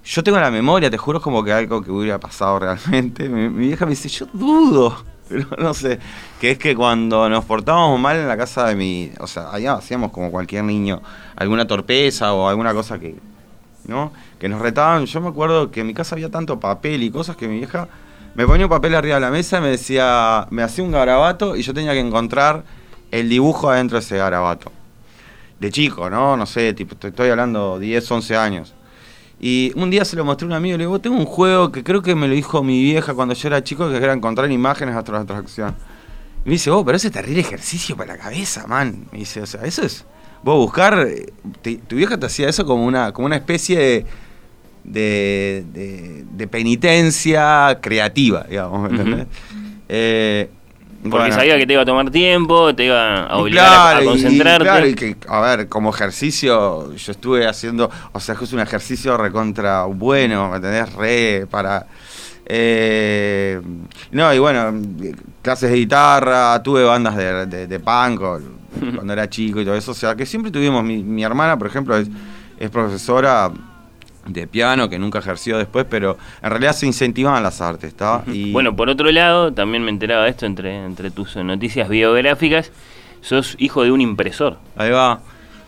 yo 0.04 0.24
tengo 0.24 0.40
la 0.40 0.50
memoria, 0.50 0.90
te 0.90 0.98
juro, 0.98 1.20
es 1.20 1.24
como 1.24 1.44
que 1.44 1.52
algo 1.54 1.84
que 1.84 1.92
hubiera 1.92 2.20
pasado 2.20 2.58
realmente. 2.60 3.30
Mi, 3.30 3.48
mi 3.50 3.68
vieja 3.68 3.86
me 3.86 3.92
dice, 3.92 4.10
yo 4.10 4.26
dudo, 4.34 5.04
pero 5.30 5.46
no 5.60 5.76
sé, 5.76 6.00
que 6.42 6.50
es 6.52 6.58
que 6.58 6.76
cuando 6.76 7.30
nos 7.30 7.46
portábamos 7.46 8.00
mal 8.00 8.18
en 8.18 8.28
la 8.28 8.38
casa 8.38 8.66
de 8.68 8.76
mi, 8.76 9.12
o 9.20 9.28
sea, 9.28 9.52
allá 9.52 9.74
hacíamos 9.74 10.12
como 10.12 10.32
cualquier 10.32 10.64
niño, 10.64 11.00
alguna 11.36 11.68
torpeza 11.68 12.34
o 12.34 12.48
alguna 12.48 12.74
cosa 12.74 12.98
que, 13.00 13.16
¿no? 13.88 14.12
Que 14.40 14.50
nos 14.50 14.62
retaban. 14.62 15.06
Yo 15.06 15.22
me 15.22 15.30
acuerdo 15.30 15.70
que 15.72 15.82
en 15.82 15.88
mi 15.88 15.94
casa 15.94 16.16
había 16.16 16.32
tanto 16.32 16.60
papel 16.60 17.04
y 17.04 17.12
cosas 17.12 17.36
que 17.36 17.48
mi 17.48 17.58
vieja 17.58 17.88
me 18.36 18.46
ponía 18.46 18.66
un 18.66 18.70
papel 18.70 18.96
arriba 18.96 19.16
de 19.16 19.22
la 19.22 19.32
mesa 19.32 19.60
y 19.60 19.62
me 19.62 19.70
decía, 19.70 20.48
me 20.52 20.62
hacía 20.62 20.84
un 20.84 20.92
garabato 20.92 21.56
y 21.56 21.62
yo 21.62 21.74
tenía 21.74 21.94
que 21.94 22.00
encontrar 22.00 22.64
el 23.12 23.30
dibujo 23.30 23.70
adentro 23.70 23.98
de 23.98 24.04
ese 24.04 24.18
garabato. 24.18 24.72
De 25.60 25.72
chico, 25.72 26.10
¿no? 26.10 26.36
No 26.36 26.46
sé, 26.46 26.74
tipo, 26.74 26.96
estoy 27.00 27.30
hablando 27.30 27.80
10, 27.80 28.12
11 28.12 28.36
años. 28.36 28.74
Y 29.40 29.72
un 29.76 29.90
día 29.90 30.04
se 30.04 30.18
lo 30.18 30.26
mostré 30.26 30.46
a 30.46 30.48
un 30.48 30.54
amigo 30.54 30.76
y 30.76 30.78
le 30.80 30.84
digo, 30.84 31.00
tengo 31.00 31.18
un 31.18 31.26
juego 31.26 31.72
que 31.72 31.84
creo 31.84 32.02
que 32.02 32.14
me 32.14 32.28
lo 32.28 32.34
dijo 32.34 32.62
mi 32.62 32.82
vieja 32.82 33.14
cuando 33.14 33.34
yo 33.34 33.48
era 33.48 33.64
chico, 33.64 33.90
que 33.90 33.98
era 33.98 34.12
encontrar 34.12 34.52
imágenes 34.52 34.96
hasta 34.96 35.14
la 35.14 35.20
atracción. 35.20 35.76
Y 36.44 36.50
me 36.50 36.54
dice, 36.54 36.72
oh, 36.72 36.84
pero 36.84 36.98
ese 36.98 37.10
terrible 37.10 37.42
ejercicio 37.42 37.96
para 37.96 38.16
la 38.16 38.20
cabeza, 38.20 38.68
man. 38.68 39.08
Me 39.12 39.20
dice, 39.20 39.42
o 39.42 39.46
sea, 39.46 39.62
eso 39.64 39.82
es. 39.84 40.06
Vos 40.44 40.58
buscar. 40.58 41.08
eh, 41.08 41.80
tu 41.88 41.96
vieja 41.96 42.20
te 42.20 42.26
hacía 42.26 42.50
eso 42.50 42.66
como 42.66 42.86
una, 42.86 43.14
como 43.14 43.26
una 43.28 43.38
especie 43.38 43.80
de. 43.80 44.06
De, 44.86 45.66
de- 45.74 46.26
de 46.32 46.48
penitencia 46.48 47.78
creativa, 47.82 48.46
digamos. 48.50 48.92
Eh, 49.88 50.50
Porque 51.04 51.18
bueno. 51.18 51.36
sabía 51.36 51.58
que 51.58 51.66
te 51.68 51.74
iba 51.74 51.84
a 51.84 51.86
tomar 51.86 52.10
tiempo, 52.12 52.74
te 52.76 52.86
iba 52.86 53.24
a 53.26 53.38
obligar 53.38 53.98
a- 53.98 54.04
concentrarte. 54.04 54.64
Y, 54.64 54.66
claro, 54.68 54.88
y 54.88 54.94
que, 54.96 55.18
a 55.28 55.40
ver, 55.42 55.68
como 55.70 55.90
ejercicio, 55.92 56.94
yo 56.96 57.12
estuve 57.12 57.46
haciendo, 57.48 57.90
o 58.12 58.20
sea, 58.20 58.36
es 58.42 58.54
un 58.54 58.60
ejercicio 58.60 59.16
recontra 59.18 59.84
bueno, 59.86 60.50
¿me 60.50 60.56
entendés? 60.58 60.92
Re 60.94 61.46
para... 61.50 61.86
eh, 62.48 63.62
no, 64.12 64.34
y 64.34 64.40
bueno, 64.40 64.74
clases 65.42 65.70
de 65.72 65.78
guitarra, 65.78 66.62
tuve 66.64 66.84
bandas 66.84 67.16
de, 67.16 67.46
de, 67.46 67.68
de 67.68 67.80
punk 67.80 68.22
o- 68.22 68.40
cuando 68.96 69.14
era 69.14 69.30
chico 69.30 69.62
y 69.62 69.66
todo 69.66 69.76
eso, 69.76 69.92
o 69.92 69.96
sea, 69.96 70.16
que 70.16 70.26
siempre 70.26 70.52
tuvimos, 70.52 70.84
mi, 70.84 71.02
mi 71.04 71.24
hermana, 71.24 71.58
por 71.58 71.68
ejemplo, 71.68 71.96
es, 71.98 72.08
es 72.60 72.70
profesora 72.70 73.52
de 74.26 74.48
piano, 74.48 74.90
que 74.90 74.98
nunca 75.00 75.20
ejerció 75.20 75.58
después, 75.58 75.86
pero 75.90 76.18
en 76.42 76.50
realidad 76.50 76.74
se 76.74 76.86
incentivaban 76.88 77.44
las 77.44 77.62
artes, 77.62 77.90
¿está? 77.90 78.24
Y, 78.28 78.52
Bueno, 78.52 78.76
por 78.76 78.90
otro 78.90 79.12
lado, 79.12 79.54
también 79.54 79.84
me 79.84 79.92
enteraba 79.92 80.24
de 80.24 80.32
esto 80.32 80.46
entre, 80.46 80.84
entre 80.86 81.12
tus 81.12 81.36
noticias 81.36 81.88
biográficas. 81.90 82.72
sos 83.22 83.56
hijo 83.60 83.84
de 83.84 83.92
un 83.92 84.02
impresor. 84.02 84.58
Ahí 84.76 84.92
va. 84.92 85.20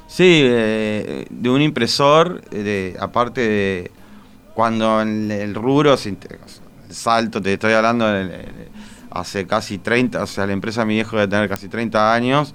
Sí, 0.07 0.41
eh, 0.43 1.25
de 1.29 1.49
un 1.49 1.61
impresor, 1.61 2.41
eh, 2.51 2.55
de, 2.63 2.97
aparte 2.99 3.41
de 3.41 3.91
cuando 4.53 5.01
en 5.01 5.29
el 5.31 5.53
rubro, 5.53 5.93
el 5.93 6.17
salto, 6.93 7.41
te 7.41 7.53
estoy 7.53 7.73
hablando 7.73 8.07
de, 8.07 8.25
de- 8.25 8.67
hace 9.11 9.45
casi 9.47 9.77
30, 9.79 10.21
o 10.23 10.27
sea, 10.27 10.45
la 10.45 10.53
empresa 10.53 10.81
de 10.81 10.87
mi 10.87 10.93
viejo 10.95 11.15
debe 11.15 11.27
tener 11.27 11.49
casi 11.49 11.67
30 11.67 12.13
años, 12.13 12.53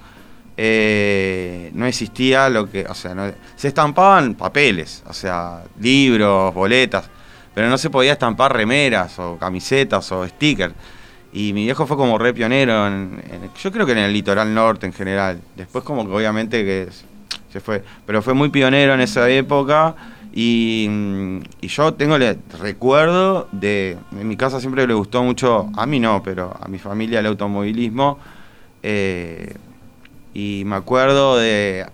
eh, 0.57 1.71
no 1.75 1.87
existía 1.87 2.49
lo 2.49 2.71
que, 2.71 2.85
o 2.85 2.95
sea, 2.95 3.35
se 3.57 3.69
estampaban 3.69 4.35
papeles, 4.35 5.03
o 5.09 5.13
sea, 5.13 5.63
libros, 5.81 6.53
boletas, 6.55 7.09
pero 7.55 7.69
no 7.69 7.79
se 7.79 7.91
podía 7.91 8.13
estampar 8.13 8.55
remeras 8.55 9.19
o 9.19 9.37
camisetas 9.39 10.11
o 10.13 10.27
stickers. 10.27 10.75
Y 11.35 11.55
mi 11.55 11.65
viejo 11.65 11.87
fue 11.87 11.97
como 11.97 12.19
re 12.19 12.35
pionero, 12.35 12.87
en, 12.87 13.23
yo 13.63 13.73
creo 13.73 13.87
que 13.87 13.93
en 13.93 13.99
el 13.99 14.13
litoral 14.13 14.53
norte 14.53 14.87
en 14.87 14.93
general. 14.93 15.41
Después 15.57 15.83
como 15.85 16.07
que 16.07 16.13
obviamente 16.13 16.63
que 16.65 16.89
se 17.51 17.61
fue, 17.61 17.83
pero 18.07 18.21
fue 18.21 18.35
muy 18.35 18.51
pionero 18.51 18.93
en 18.95 19.01
esa 19.01 19.29
época 19.31 19.95
y, 20.35 20.89
y 21.61 21.69
yo 21.69 21.95
tengo 21.95 22.17
el 22.17 22.39
recuerdo 22.61 23.49
de, 23.53 23.97
en 24.13 24.29
mi 24.29 24.37
casa 24.37 24.61
siempre 24.61 24.87
le 24.87 24.95
gustó 24.95 25.23
mucho, 25.23 25.71
a 25.77 25.87
mí 25.87 26.01
no, 26.01 26.23
pero 26.23 26.55
a 26.59 26.69
mi 26.69 26.79
familia 26.79 27.21
el 27.21 27.27
automovilismo. 27.27 28.19
eh, 28.83 29.55
y 30.35 30.63
me 30.67 30.77
acuerdo 30.77 31.37
de, 31.37 31.87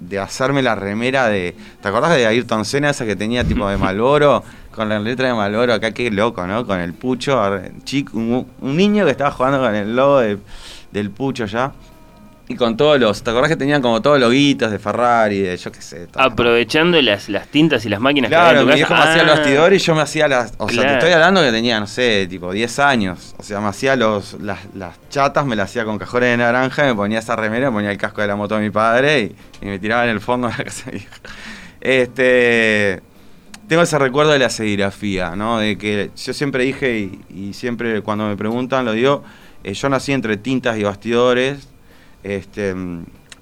de 0.00 0.18
hacerme 0.18 0.62
la 0.62 0.74
remera 0.74 1.28
de. 1.28 1.54
¿Te 1.82 1.88
acordás 1.88 2.14
de 2.16 2.26
Ayrton 2.26 2.64
Senna, 2.64 2.90
esa 2.90 3.04
que 3.06 3.16
tenía 3.16 3.44
tipo 3.44 3.68
de 3.68 3.76
Malboro? 3.78 4.42
Con 4.70 4.88
la 4.88 4.98
letra 4.98 5.28
de 5.28 5.34
Malboro, 5.34 5.72
acá 5.72 5.92
qué 5.92 6.10
loco, 6.10 6.46
¿no? 6.46 6.66
Con 6.66 6.80
el 6.80 6.94
pucho, 6.94 7.40
chico, 7.84 8.18
un, 8.18 8.46
un 8.60 8.76
niño 8.76 9.04
que 9.04 9.12
estaba 9.12 9.30
jugando 9.30 9.60
con 9.60 9.74
el 9.74 9.94
logo 9.94 10.18
de- 10.18 10.38
del 10.90 11.10
pucho 11.10 11.46
ya. 11.46 11.72
Y 12.54 12.56
con 12.56 12.76
todos 12.76 13.00
los. 13.00 13.22
¿Te 13.22 13.30
acordás 13.30 13.50
que 13.50 13.56
tenían 13.56 13.82
como 13.82 14.00
todos 14.00 14.20
loguitos 14.20 14.70
de 14.70 14.78
Ferrari, 14.78 15.40
de 15.40 15.56
yo 15.56 15.72
qué 15.72 15.82
sé? 15.82 16.06
Aprovechando 16.14 17.00
las, 17.02 17.28
las 17.28 17.48
tintas 17.48 17.84
y 17.84 17.88
las 17.88 18.00
máquinas 18.00 18.28
que 18.30 18.36
Claro, 18.36 18.64
mi 18.64 18.74
viejo 18.74 18.94
me 18.94 19.00
hacía 19.00 19.22
el 19.22 19.28
Ah, 19.28 19.34
bastidor 19.34 19.72
y 19.72 19.78
yo 19.78 19.94
me 19.94 20.02
hacía 20.02 20.28
las. 20.28 20.52
O 20.58 20.68
sea, 20.68 20.76
te 20.76 20.82
Claro. 20.82 20.92
estoy 20.98 21.12
hablando 21.12 21.40
que 21.42 21.50
tenía, 21.50 21.80
no 21.80 21.86
sé, 21.86 22.26
tipo 22.28 22.52
10 22.52 22.78
años. 22.78 23.34
O 23.38 23.42
sea, 23.42 23.60
me 23.60 23.68
hacía 23.68 23.96
los, 23.96 24.34
las, 24.40 24.60
las 24.74 24.94
chatas, 25.10 25.44
me 25.44 25.56
las 25.56 25.70
hacía 25.70 25.84
con 25.84 25.98
cajones 25.98 26.30
de 26.30 26.36
naranja, 26.36 26.84
me 26.84 26.94
ponía 26.94 27.18
esa 27.18 27.34
remera, 27.36 27.70
me 27.70 27.76
ponía 27.78 27.90
el 27.90 27.98
casco 27.98 28.20
de 28.20 28.28
la 28.28 28.36
moto 28.36 28.54
de 28.56 28.62
mi 28.62 28.70
padre 28.70 29.20
y, 29.60 29.64
y 29.64 29.66
me 29.66 29.78
tiraba 29.78 30.04
en 30.04 30.10
el 30.10 30.20
fondo 30.20 30.46
de 30.48 30.54
la 30.56 30.64
casa 30.64 30.90
de 30.90 30.98
mi. 30.98 31.06
Este. 31.80 33.02
Tengo 33.68 33.82
ese 33.82 33.98
recuerdo 33.98 34.32
de 34.32 34.38
la 34.38 34.50
serigrafía, 34.50 35.34
¿no? 35.36 35.58
De 35.58 35.78
que 35.78 36.10
yo 36.16 36.34
siempre 36.34 36.64
dije, 36.64 36.98
y, 36.98 37.20
y 37.30 37.52
siempre 37.54 38.02
cuando 38.02 38.26
me 38.28 38.36
preguntan 38.36 38.84
lo 38.84 38.92
digo, 38.92 39.24
eh, 39.64 39.72
yo 39.72 39.88
nací 39.88 40.12
entre 40.12 40.36
tintas 40.36 40.76
y 40.78 40.82
bastidores. 40.82 41.68
Este, 42.24 42.74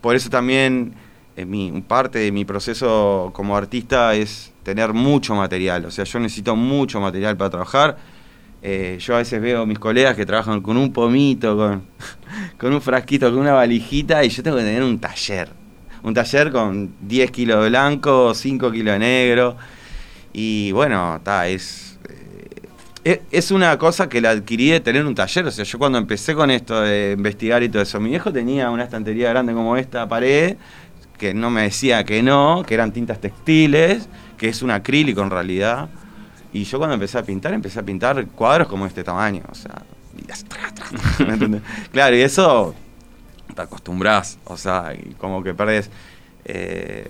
por 0.01 0.17
eso 0.17 0.29
también 0.29 0.95
eh, 1.37 1.47
mi, 1.47 1.73
parte 1.81 2.19
de 2.19 2.33
mi 2.33 2.45
proceso 2.45 3.31
como 3.33 3.57
artista 3.57 4.15
es 4.15 4.53
tener 4.63 4.93
mucho 4.93 5.35
material. 5.35 5.87
O 5.87 5.91
sea, 5.91 6.05
yo 6.05 6.21
necesito 6.21 6.55
mucho 6.57 7.01
material 7.01 7.37
para 7.37 7.51
trabajar. 7.51 7.97
Eh, 8.61 8.99
yo 9.01 9.15
a 9.15 9.19
veces 9.19 9.41
veo 9.41 9.63
a 9.63 9.67
mis 9.67 9.79
colegas 9.79 10.15
que 10.15 10.27
trabajan 10.27 10.61
con 10.61 10.77
un 10.77 10.93
pomito, 10.93 11.57
con, 11.57 11.85
con 12.59 12.73
un 12.75 12.81
frasquito, 12.81 13.31
con 13.31 13.41
una 13.41 13.53
valijita, 13.53 14.25
y 14.25 14.29
yo 14.29 14.43
tengo 14.43 14.59
que 14.59 14.65
tener 14.65 14.83
un 14.83 14.99
taller. 14.99 15.49
Un 16.03 16.15
taller 16.15 16.51
con 16.51 16.95
10 17.01 17.31
kilos 17.31 17.63
de 17.63 17.71
blanco, 17.71 18.35
5 18.35 18.71
kilos 18.73 18.93
de 18.95 18.99
negro. 18.99 19.57
Y 20.33 20.73
bueno, 20.73 21.21
ta, 21.23 21.49
es, 21.49 21.92
eh, 21.92 21.92
es. 23.05 23.51
Una 23.51 23.77
cosa 23.79 24.09
que 24.09 24.21
la 24.21 24.31
adquirí 24.31 24.71
de 24.71 24.81
tener 24.81 25.05
un 25.05 25.15
taller. 25.15 25.47
O 25.47 25.51
sea, 25.51 25.65
yo 25.65 25.79
cuando 25.79 25.99
empecé 25.99 26.35
con 26.35 26.51
esto 26.51 26.81
de 26.81 27.13
investigar 27.17 27.63
y 27.63 27.69
todo 27.69 27.83
eso, 27.83 28.01
mi 28.01 28.11
viejo 28.11 28.33
tenía 28.33 28.71
una 28.71 28.85
estantería 28.85 29.31
grande 29.31 29.53
como 29.53 29.77
esta 29.77 30.09
pared, 30.09 30.57
que 31.19 31.35
no 31.35 31.51
me 31.51 31.63
decía 31.63 32.05
que 32.05 32.23
no, 32.23 32.63
que 32.67 32.75
eran 32.75 32.93
tintas 32.93 33.21
textiles, 33.21 34.09
que 34.37 34.49
es 34.49 34.63
un 34.63 34.71
acrílico 34.71 35.23
en 35.23 35.31
realidad. 35.31 35.89
Y 36.53 36.65
yo 36.65 36.79
cuando 36.79 36.95
empecé 36.95 37.19
a 37.19 37.23
pintar, 37.23 37.55
empecé 37.55 37.81
a 37.81 37.83
pintar 37.83 38.27
cuadros 38.29 38.69
como 38.69 38.87
este 38.87 39.03
tamaño. 39.05 39.43
O 39.51 39.55
sea, 39.55 39.83
y 40.17 40.31
así, 40.31 40.45
tra. 40.45 40.71
Claro, 41.93 42.17
y 42.17 42.21
eso 42.21 42.75
te 43.55 43.63
acostumbras, 43.63 44.39
o 44.45 44.57
sea, 44.57 44.93
como 45.19 45.43
que 45.43 45.55
perdés. 45.55 45.91
eh, 46.45 47.07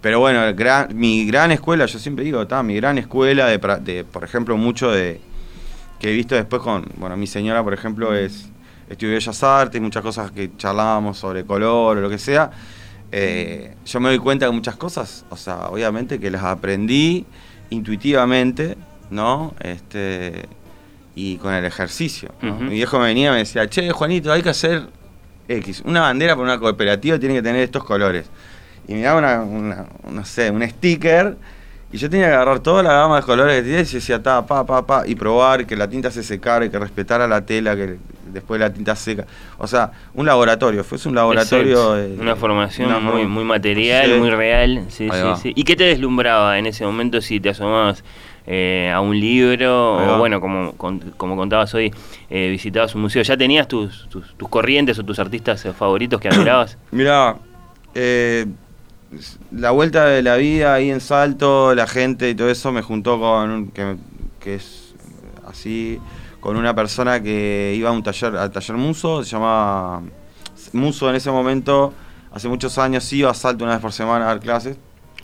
pero 0.00 0.20
bueno, 0.20 0.40
gran- 0.54 0.88
mi 0.96 1.26
gran 1.26 1.50
escuela, 1.50 1.86
yo 1.86 1.98
siempre 1.98 2.24
digo, 2.24 2.42
está, 2.42 2.62
mi 2.62 2.74
gran 2.76 2.98
escuela 2.98 3.46
de, 3.46 3.58
de, 3.82 4.04
por 4.04 4.24
ejemplo, 4.24 4.56
mucho 4.56 4.90
de 4.90 5.20
que 6.00 6.10
he 6.10 6.12
visto 6.14 6.34
después 6.34 6.62
con, 6.62 6.86
bueno, 6.96 7.16
mi 7.16 7.26
señora, 7.26 7.62
por 7.64 7.74
ejemplo, 7.74 8.14
es 8.14 8.48
estudió 8.88 9.14
Bellas 9.14 9.42
Artes, 9.42 9.80
muchas 9.80 10.02
cosas 10.02 10.30
que 10.30 10.50
charlábamos 10.56 11.18
sobre 11.18 11.44
color 11.44 11.98
o 11.98 12.00
lo 12.00 12.08
que 12.08 12.18
sea. 12.18 12.50
eh, 13.12 13.74
yo 13.84 14.00
me 14.00 14.08
doy 14.10 14.18
cuenta 14.18 14.46
de 14.46 14.52
muchas 14.52 14.76
cosas, 14.76 15.24
o 15.30 15.36
sea, 15.36 15.68
obviamente 15.68 16.18
que 16.20 16.30
las 16.30 16.42
aprendí 16.44 17.26
intuitivamente, 17.82 18.76
¿no? 19.10 19.54
Este, 19.60 20.46
y 21.14 21.36
con 21.36 21.52
el 21.54 21.64
ejercicio. 21.64 22.30
Mi 22.68 22.74
viejo 22.74 22.98
me 22.98 23.06
venía 23.06 23.28
y 23.28 23.32
me 23.32 23.38
decía, 23.38 23.68
che, 23.68 23.90
Juanito, 23.92 24.32
hay 24.32 24.42
que 24.42 24.50
hacer 24.50 24.88
X. 25.48 25.82
Una 25.84 26.02
bandera 26.02 26.34
para 26.36 26.44
una 26.44 26.58
cooperativa 26.58 27.18
tiene 27.18 27.34
que 27.36 27.42
tener 27.42 27.62
estos 27.62 27.84
colores. 27.84 28.26
Y 28.88 28.94
me 28.94 29.02
daba 29.02 29.18
una, 29.18 29.42
una- 29.42 29.86
no 30.10 30.24
sé, 30.24 30.50
un 30.50 30.66
sticker. 30.68 31.36
Y 31.90 31.96
yo 31.96 32.10
tenía 32.10 32.26
que 32.26 32.34
agarrar 32.34 32.60
toda 32.60 32.82
la 32.82 32.92
gama 32.92 33.16
de 33.16 33.22
colores 33.22 33.56
que 33.56 33.62
tenía 33.62 33.80
y 33.80 33.84
decía, 33.84 34.22
ta, 34.22 34.44
pa, 34.44 34.66
pa, 34.66 34.84
pa, 34.86 35.04
y 35.06 35.14
probar 35.14 35.64
que 35.66 35.74
la 35.74 35.88
tinta 35.88 36.10
se 36.10 36.22
secara 36.22 36.66
y 36.66 36.70
que 36.70 36.78
respetara 36.78 37.26
la 37.26 37.40
tela, 37.46 37.74
que 37.76 37.96
después 38.30 38.60
la 38.60 38.70
tinta 38.70 38.94
seca. 38.94 39.24
O 39.56 39.66
sea, 39.66 39.92
un 40.12 40.26
laboratorio, 40.26 40.84
fuese 40.84 41.08
un 41.08 41.14
laboratorio. 41.14 41.94
De- 41.94 42.14
una 42.20 42.36
formación 42.36 42.88
una 42.88 43.00
muy, 43.00 43.44
material, 43.44 44.06
Sí. 44.12 44.18
muy 44.18 44.28
real. 44.30 44.84
Sí, 44.88 45.08
sí, 45.10 45.26
sí. 45.42 45.52
¿Y 45.56 45.64
qué 45.64 45.76
te 45.76 45.84
deslumbraba 45.84 46.58
en 46.58 46.66
ese 46.66 46.84
momento 46.84 47.22
si 47.22 47.40
te 47.40 47.48
asomabas 47.50 48.04
eh, 48.46 48.92
a 48.94 49.00
un 49.00 49.18
libro? 49.18 49.96
O 49.96 50.18
bueno, 50.18 50.42
como, 50.42 50.72
con- 50.72 51.00
como 51.16 51.36
contabas 51.36 51.72
hoy, 51.72 51.90
eh, 52.28 52.48
visitabas 52.50 52.94
un 52.94 53.00
museo. 53.00 53.22
¿Ya 53.22 53.36
tenías 53.38 53.66
tus, 53.66 54.10
tus, 54.10 54.34
tus 54.36 54.48
corrientes 54.50 54.98
o 54.98 55.04
tus 55.04 55.18
artistas 55.18 55.64
eh, 55.64 55.72
favoritos 55.72 56.20
que 56.20 56.28
admirabas? 56.28 56.76
Mirá, 56.90 57.36
eh, 57.94 58.44
la 59.52 59.70
vuelta 59.70 60.06
de 60.06 60.22
la 60.22 60.36
vida 60.36 60.74
ahí 60.74 60.90
en 60.90 61.00
Salto, 61.00 61.74
la 61.74 61.86
gente 61.86 62.28
y 62.30 62.34
todo 62.34 62.50
eso 62.50 62.72
me 62.72 62.82
juntó 62.82 63.18
con, 63.18 63.50
un- 63.50 63.68
que, 63.68 63.96
que 64.40 64.54
es 64.56 64.94
así, 65.46 65.98
con 66.40 66.56
una 66.56 66.74
persona 66.74 67.22
que 67.22 67.74
iba 67.76 67.88
a 67.88 67.92
un 67.92 68.02
taller, 68.02 68.36
al 68.36 68.50
taller 68.50 68.76
Muso, 68.76 69.24
se 69.24 69.30
llamaba 69.30 70.02
Muso 70.72 71.08
en 71.08 71.16
ese 71.16 71.30
momento, 71.30 71.92
hace 72.32 72.48
muchos 72.48 72.76
años 72.78 73.10
iba 73.12 73.30
a 73.30 73.34
Salto 73.34 73.64
una 73.64 73.74
vez 73.74 73.82
por 73.82 73.92
semana 73.92 74.24
a 74.26 74.28
dar 74.28 74.40
clases. 74.40 74.76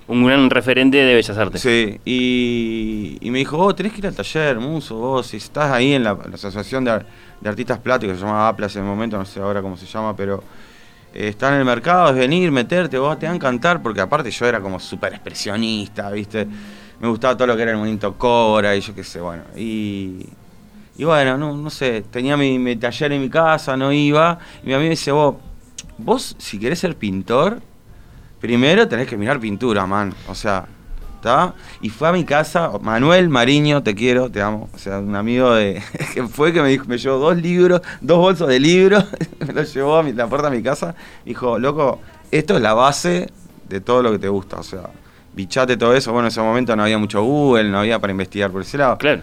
un 0.09 0.25
gran 0.27 0.49
referente 0.51 0.97
de 0.97 1.15
Bellas 1.15 1.37
Artes. 1.37 1.61
Sí, 1.61 1.99
y, 2.05 3.19
y 3.21 3.31
me 3.31 3.39
dijo, 3.39 3.57
vos 3.59 3.75
tenés 3.77 3.93
que 3.93 3.99
ir 3.99 4.07
al 4.07 4.15
taller, 4.15 4.59
Muso, 4.59 4.97
vos, 4.97 5.27
si 5.27 5.37
estás 5.37 5.71
ahí 5.71 5.93
en 5.93 6.05
la, 6.05 6.15
la 6.15 6.35
Asociación 6.35 6.85
de, 6.85 7.03
de 7.41 7.49
Artistas 7.49 7.79
Plásticos, 7.79 8.17
se 8.19 8.23
llamaba 8.25 8.49
APLAS 8.49 8.77
en 8.77 8.83
el 8.83 8.89
momento, 8.89 9.19
no 9.19 9.25
sé 9.27 9.41
ahora 9.41 9.61
cómo 9.63 9.77
se 9.77 9.87
llama, 9.87 10.17
pero 10.17 10.43
está 11.15 11.49
en 11.49 11.61
el 11.61 11.65
mercado, 11.65 12.11
es 12.11 12.17
venir, 12.17 12.51
meterte, 12.51 12.99
vos 12.99 13.19
te 13.19 13.27
va 13.27 13.33
a 13.33 13.35
encantar, 13.35 13.81
porque 13.83 14.01
aparte 14.01 14.31
yo 14.31 14.47
era 14.47 14.61
como 14.61 14.81
súper 14.81 15.15
expresionista, 15.15 16.11
¿viste? 16.11 16.47
Me 17.01 17.09
gustaba 17.09 17.37
todo 17.37 17.47
lo 17.47 17.57
que 17.57 17.63
era 17.63 17.71
el 17.71 17.77
movimiento 17.77 18.15
Cobra 18.15 18.75
y 18.75 18.81
yo 18.81 18.95
qué 18.95 19.05
sé, 19.05 19.21
bueno, 19.21 19.45
y... 19.57 20.27
Y 20.97 21.03
bueno, 21.03 21.37
no, 21.37 21.57
no 21.57 21.71
sé, 21.71 22.05
tenía 22.09 22.37
mi, 22.37 22.57
mi 22.57 22.77
taller 22.77 23.11
en 23.11 23.23
mi 23.23 23.29
casa, 23.29 23.77
no 23.77 23.91
iba, 23.93 24.39
y 24.63 24.69
mi 24.69 24.75
amigo 24.75 24.87
me 24.87 24.91
dice, 24.91 25.11
vos, 25.11 25.35
vos 25.99 26.37
si 26.39 26.57
querés 26.59 26.79
ser 26.79 26.95
pintor, 26.97 27.61
primero 28.41 28.87
tenés 28.87 29.09
que 29.09 29.17
mirar 29.17 29.41
pintura, 29.41 29.87
man. 29.87 30.15
O 30.29 30.35
sea, 30.35 30.67
Y 31.81 31.89
fue 31.91 32.09
a 32.09 32.13
mi 32.13 32.25
casa, 32.25 32.71
Manuel 32.81 33.29
Mariño, 33.29 33.83
te 33.83 33.95
quiero, 33.95 34.31
te 34.31 34.41
amo. 34.43 34.69
O 34.75 34.79
sea, 34.79 34.99
un 34.99 35.15
amigo 35.17 35.55
de. 35.55 35.83
que 36.15 36.27
fue 36.29 36.53
que 36.53 36.61
me 36.63 36.69
dijo, 36.69 36.85
me 36.87 36.99
llevó 36.99 37.19
dos 37.19 37.37
libros, 37.37 37.81
dos 38.01 38.19
bolsos 38.19 38.49
de 38.49 38.61
libros, 38.61 39.05
me 39.47 39.53
los 39.53 39.73
llevó 39.75 39.97
a 39.97 40.03
mi- 40.03 40.13
la 40.13 40.27
puerta 40.27 40.51
de 40.51 40.57
mi 40.57 40.63
casa. 40.63 40.95
Dijo, 41.25 41.59
loco, 41.59 42.01
esto 42.31 42.57
es 42.57 42.63
la 42.63 42.75
base 42.75 43.31
de 43.69 43.81
todo 43.81 44.03
lo 44.03 44.13
que 44.13 44.19
te 44.19 44.29
gusta. 44.29 44.59
O 44.59 44.63
sea, 44.63 44.91
bichate 45.35 45.77
todo 45.77 45.95
eso. 45.95 46.13
Bueno, 46.13 46.27
en 46.27 46.33
ese 46.33 46.41
momento 46.41 46.75
no 46.77 46.83
había 46.83 46.99
mucho 46.99 47.23
Google, 47.23 47.65
no 47.71 47.79
había 47.81 47.99
para 47.99 48.11
investigar 48.11 48.51
por 48.51 48.63
ese 48.63 48.79
lado. 48.79 48.99
Claro. 48.99 49.23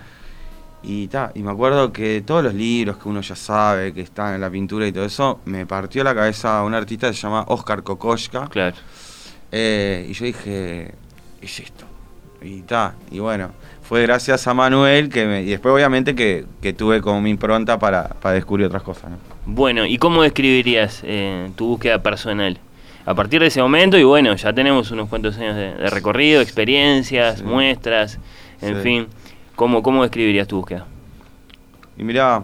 Y, 0.84 1.08
ta, 1.10 1.32
y 1.36 1.44
me 1.44 1.52
acuerdo 1.52 1.94
que 1.94 2.24
todos 2.26 2.44
los 2.44 2.56
libros 2.56 2.98
que 2.98 3.08
uno 3.08 3.22
ya 3.22 3.36
sabe, 3.36 3.94
que 3.94 4.02
están 4.02 4.34
en 4.34 4.42
la 4.42 4.50
pintura 4.50 4.88
y 4.88 4.92
todo 4.92 5.06
eso, 5.06 5.40
me 5.46 5.68
partió 5.68 6.04
la 6.04 6.16
cabeza 6.16 6.64
un 6.64 6.74
artista 6.74 7.08
que 7.08 7.14
se 7.14 7.22
llama 7.22 7.46
Oscar 7.50 7.84
Kokoschka. 7.84 8.48
Claro. 8.48 8.76
Eh, 9.52 10.08
y 10.10 10.14
yo 10.14 10.26
dije, 10.26 10.92
es 11.40 11.60
esto. 11.60 11.86
Y 12.42 12.62
ta, 12.62 12.96
y 13.12 13.20
bueno, 13.20 13.52
fue 13.84 14.02
gracias 14.02 14.48
a 14.48 14.54
Manuel 14.54 15.10
que 15.10 15.26
me, 15.28 15.44
y 15.44 15.48
después 15.48 15.74
obviamente 15.74 16.16
que, 16.16 16.46
que 16.62 16.74
tuve 16.74 17.00
como 17.02 17.22
mi 17.22 17.30
impronta 17.30 17.78
para, 17.78 18.10
para 18.10 18.34
descubrir 18.36 18.66
otras 18.66 18.82
cosas, 18.84 19.12
¿no? 19.12 19.18
Bueno, 19.46 19.86
¿y 19.86 19.98
cómo 19.98 20.24
describirías 20.24 21.02
eh, 21.04 21.52
tu 21.56 21.68
búsqueda 21.68 22.02
personal? 22.02 22.58
A 23.06 23.14
partir 23.14 23.42
de 23.42 23.48
ese 23.48 23.62
momento, 23.62 23.98
y 23.98 24.04
bueno, 24.04 24.36
ya 24.36 24.54
tenemos 24.54 24.90
unos 24.92 25.08
cuantos 25.10 25.38
años 25.38 25.56
de, 25.56 25.74
de 25.76 25.90
recorrido, 25.90 26.42
experiencias, 26.42 27.40
Sí. 27.40 27.44
muestras, 27.44 28.18
en 28.62 28.76
Sí. 28.78 28.82
fin. 28.82 29.08
¿Cómo, 29.56 29.84
¿Cómo 29.84 30.02
describirías 30.04 30.48
tu 30.48 30.58
búsqueda? 30.58 30.86
Y 31.98 32.04
mirá, 32.04 32.44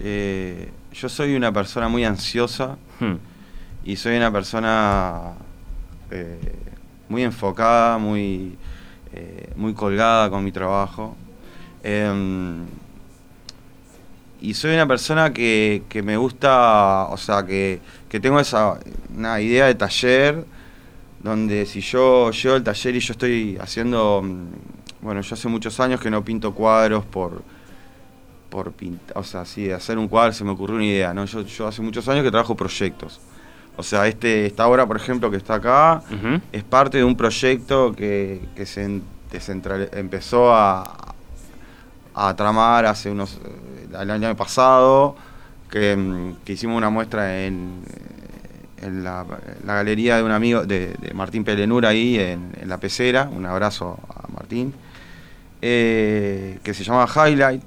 eh, 0.00 0.70
yo 0.92 1.08
soy 1.08 1.34
una 1.34 1.52
persona 1.52 1.88
muy 1.88 2.04
ansiosa 2.04 2.76
Hmm. 3.00 3.16
y 3.84 3.96
soy 3.96 4.16
una 4.16 4.30
persona 4.32 5.32
eh, 6.10 6.38
muy 7.08 7.22
enfocada, 7.22 7.98
muy, 7.98 8.56
eh, 9.12 9.50
muy 9.56 9.74
colgada 9.74 10.30
con 10.30 10.44
mi 10.44 10.52
trabajo. 10.52 11.16
Em, 11.82 12.66
y 14.40 14.54
soy 14.54 14.74
una 14.74 14.86
persona 14.86 15.32
que, 15.32 15.82
que 15.88 16.02
me 16.02 16.16
gusta, 16.16 17.06
o 17.10 17.16
sea, 17.16 17.44
que, 17.44 17.80
que 18.08 18.20
tengo 18.20 18.38
esa 18.38 18.78
una 19.14 19.40
idea 19.40 19.66
de 19.66 19.74
taller, 19.74 20.44
donde 21.20 21.66
si 21.66 21.80
yo 21.80 22.30
llego 22.30 22.54
al 22.54 22.62
taller 22.62 22.96
y 22.96 23.00
yo 23.00 23.12
estoy 23.12 23.58
haciendo, 23.60 24.22
mm, 24.22 24.46
bueno, 25.02 25.20
yo 25.22 25.34
hace 25.34 25.48
muchos 25.48 25.80
años 25.80 26.00
que 26.00 26.10
no 26.10 26.24
pinto 26.24 26.54
cuadros 26.54 27.04
por, 27.04 27.42
por 28.50 28.72
pintar, 28.72 29.18
o 29.18 29.24
sea, 29.24 29.44
sí, 29.44 29.70
hacer 29.70 29.98
un 29.98 30.08
cuadro 30.08 30.32
se 30.32 30.44
me 30.44 30.50
ocurrió 30.50 30.76
una 30.76 30.84
idea, 30.84 31.12
¿no? 31.14 31.24
Yo, 31.24 31.42
yo 31.42 31.66
hace 31.66 31.82
muchos 31.82 32.08
años 32.08 32.24
que 32.24 32.30
trabajo 32.30 32.54
proyectos. 32.54 33.20
O 33.78 33.82
sea, 33.82 34.06
este, 34.08 34.44
esta 34.46 34.66
obra, 34.66 34.86
por 34.86 34.96
ejemplo, 34.96 35.30
que 35.30 35.36
está 35.38 35.54
acá, 35.54 36.02
es 36.52 36.64
parte 36.64 36.98
de 36.98 37.04
un 37.04 37.16
proyecto 37.16 37.94
que, 37.94 38.40
que 38.54 38.66
se 38.66 38.84
empezó 39.92 40.52
a, 40.54 41.14
a 42.14 42.34
tramar 42.36 42.84
hace 42.86 43.10
unos 43.10 43.34
eh, 43.44 43.86
el 44.00 44.10
año 44.10 44.34
pasado, 44.36 45.14
que, 45.70 45.96
mm, 45.96 46.44
que 46.44 46.52
hicimos 46.54 46.76
una 46.76 46.90
muestra 46.90 47.44
en, 47.46 47.82
eh, 47.86 48.86
en 48.86 49.04
la, 49.04 49.24
la 49.64 49.74
galería 49.74 50.16
de 50.16 50.22
un 50.24 50.32
amigo 50.32 50.64
de, 50.66 50.94
de 51.00 51.14
Martín 51.14 51.44
Pelenura 51.44 51.90
ahí 51.90 52.18
en, 52.18 52.50
en 52.60 52.68
la 52.68 52.78
pecera, 52.78 53.28
un 53.32 53.46
abrazo 53.46 53.98
a 54.08 54.26
Martín, 54.32 54.74
eh, 55.62 56.58
que 56.64 56.74
se 56.74 56.82
llama 56.84 57.06
Highlight. 57.06 57.62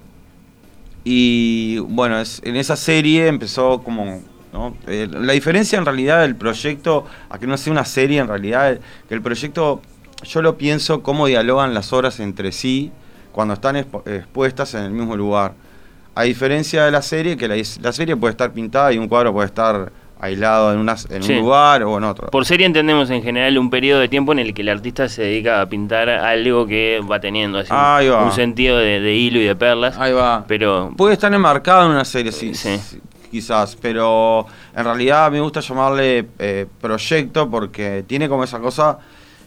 Y 1.04 1.80
bueno, 1.80 2.20
es- 2.20 2.42
en 2.44 2.56
esa 2.58 2.76
serie 2.76 3.28
empezó 3.28 3.82
como... 3.82 4.22
¿no? 4.54 4.76
Eh, 4.88 5.08
la 5.12 5.34
diferencia 5.34 5.78
en 5.78 5.86
realidad 5.86 6.22
del 6.22 6.36
proyecto, 6.36 7.06
a 7.30 7.38
que 7.40 7.48
no 7.48 7.58
sea 7.58 7.72
una 7.72 7.86
serie 7.86 8.20
en 8.20 8.28
realidad, 8.28 8.80
que 9.08 9.14
el 9.14 9.22
proyecto 9.22 9.82
yo 10.24 10.42
lo 10.42 10.58
pienso 10.58 11.02
cómo 11.02 11.28
dialogan 11.28 11.74
las 11.74 11.92
obras 11.94 12.20
entre 12.20 12.52
sí 12.52 12.92
cuando 13.32 13.54
están 13.56 13.76
expuestas 13.78 14.74
en 14.74 14.84
el 14.84 14.92
mismo 14.92 15.16
lugar. 15.16 15.54
A 16.14 16.24
diferencia 16.24 16.84
de 16.86 16.92
la 16.92 17.02
serie, 17.02 17.38
que 17.38 17.48
la, 17.48 17.56
la 17.82 17.92
serie 17.94 18.16
puede 18.18 18.32
estar 18.32 18.52
pintada 18.52 18.92
y 18.92 18.98
un 18.98 19.08
cuadro 19.08 19.32
puede 19.34 19.48
estar 19.48 19.92
aislado 20.20 20.72
en, 20.74 20.80
una, 20.80 20.96
en 21.10 21.24
Sí. 21.24 21.34
un 21.34 21.40
lugar 21.40 21.82
o 21.84 21.98
en 21.98 22.04
otro. 22.04 22.28
Por 22.30 22.46
serie 22.46 22.66
entendemos 22.68 23.10
en 23.10 23.24
general 23.24 23.58
un 23.58 23.70
periodo 23.72 24.02
de 24.02 24.10
tiempo 24.10 24.34
en 24.34 24.40
el 24.40 24.54
que 24.54 24.62
el 24.62 24.70
artista 24.70 25.10
se 25.10 25.24
dedica 25.24 25.62
a 25.62 25.66
pintar 25.70 26.10
algo 26.10 26.68
que 26.68 27.00
va 27.10 27.20
teniendo 27.20 27.58
así, 27.58 27.72
un 28.10 28.32
sentido 28.34 28.78
de, 28.78 29.00
de 29.00 29.16
hilo 29.16 29.40
y 29.40 29.46
de 29.46 29.56
perlas. 29.56 29.98
Ahí 29.98 30.12
va. 30.14 30.44
Pero 30.48 30.92
Puede 30.96 31.14
estar 31.14 31.34
enmarcado 31.34 31.86
en 31.86 31.92
una 31.94 32.06
serie, 32.06 32.32
sí, 32.32 32.54
Sí. 32.54 32.78
Quizás, 33.32 33.76
pero 33.82 34.46
en 34.76 34.84
realidad 34.84 35.32
me 35.32 35.40
gusta 35.40 35.62
llamarle 35.62 36.28
eh, 36.38 36.68
proyecto 36.82 37.50
porque 37.50 38.04
tiene 38.06 38.28
como 38.30 38.44
esa 38.44 38.60
cosa, 38.60 39.00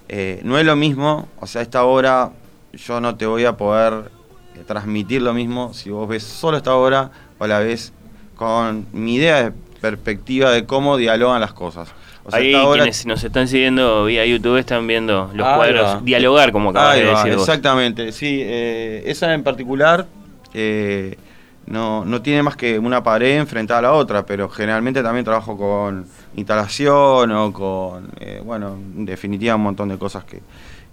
eh, 0.08 0.40
no 0.42 0.58
es 0.58 0.64
lo 0.66 0.74
mismo, 0.74 1.28
o 1.40 1.46
sea, 1.46 1.62
esta 1.62 1.84
obra 1.84 2.30
yo 2.72 3.00
no 3.00 3.14
te 3.16 3.26
voy 3.26 3.44
a 3.44 3.56
poder 3.56 4.10
eh, 4.56 4.62
transmitir 4.66 5.22
lo 5.22 5.32
mismo 5.34 5.72
si 5.74 5.90
vos 5.90 6.08
ves 6.08 6.22
solo 6.24 6.56
esta 6.56 6.74
obra 6.74 7.10
o 7.38 7.46
la 7.46 7.60
ves 7.60 7.92
con 8.34 8.86
mi 8.92 9.16
idea 9.16 9.44
de 9.44 9.52
perspectiva 9.80 10.50
de 10.50 10.64
cómo 10.64 10.96
dialogan 10.96 11.40
las 11.40 11.52
cosas. 11.52 11.90
O 12.24 12.30
sea, 12.30 12.40
ahí 12.40 12.54
obra- 12.54 12.78
quienes 12.84 13.04
nos 13.04 13.22
están 13.22 13.46
siguiendo 13.48 14.06
vía 14.06 14.24
YouTube 14.24 14.56
están 14.56 14.86
viendo 14.86 15.30
los 15.34 15.46
cuadros 15.46 15.96
va. 15.96 16.00
dialogar, 16.02 16.52
como 16.52 16.70
acabas 16.70 16.96
de 16.96 17.04
decir 17.04 17.32
vos. 17.36 17.42
Exactamente, 17.46 18.12
sí. 18.12 18.40
eh, 18.42 19.02
esa 19.06 19.34
en 19.34 19.42
particular 19.42 20.06
eh, 20.54 21.18
no, 21.66 22.04
no 22.04 22.22
tiene 22.22 22.42
más 22.42 22.56
que 22.56 22.78
una 22.78 23.02
pared 23.02 23.38
enfrentada 23.38 23.78
a 23.78 23.82
la 23.82 23.92
otra, 23.92 24.26
pero 24.26 24.48
generalmente 24.48 25.02
también 25.02 25.24
trabajo 25.24 25.56
con 25.56 26.06
instalación 26.36 27.32
o 27.32 27.52
con, 27.52 28.10
eh, 28.20 28.40
bueno, 28.44 28.76
en 28.96 29.06
definitiva 29.06 29.56
un 29.56 29.62
montón 29.62 29.88
de 29.88 29.98
cosas 29.98 30.24
que, 30.24 30.40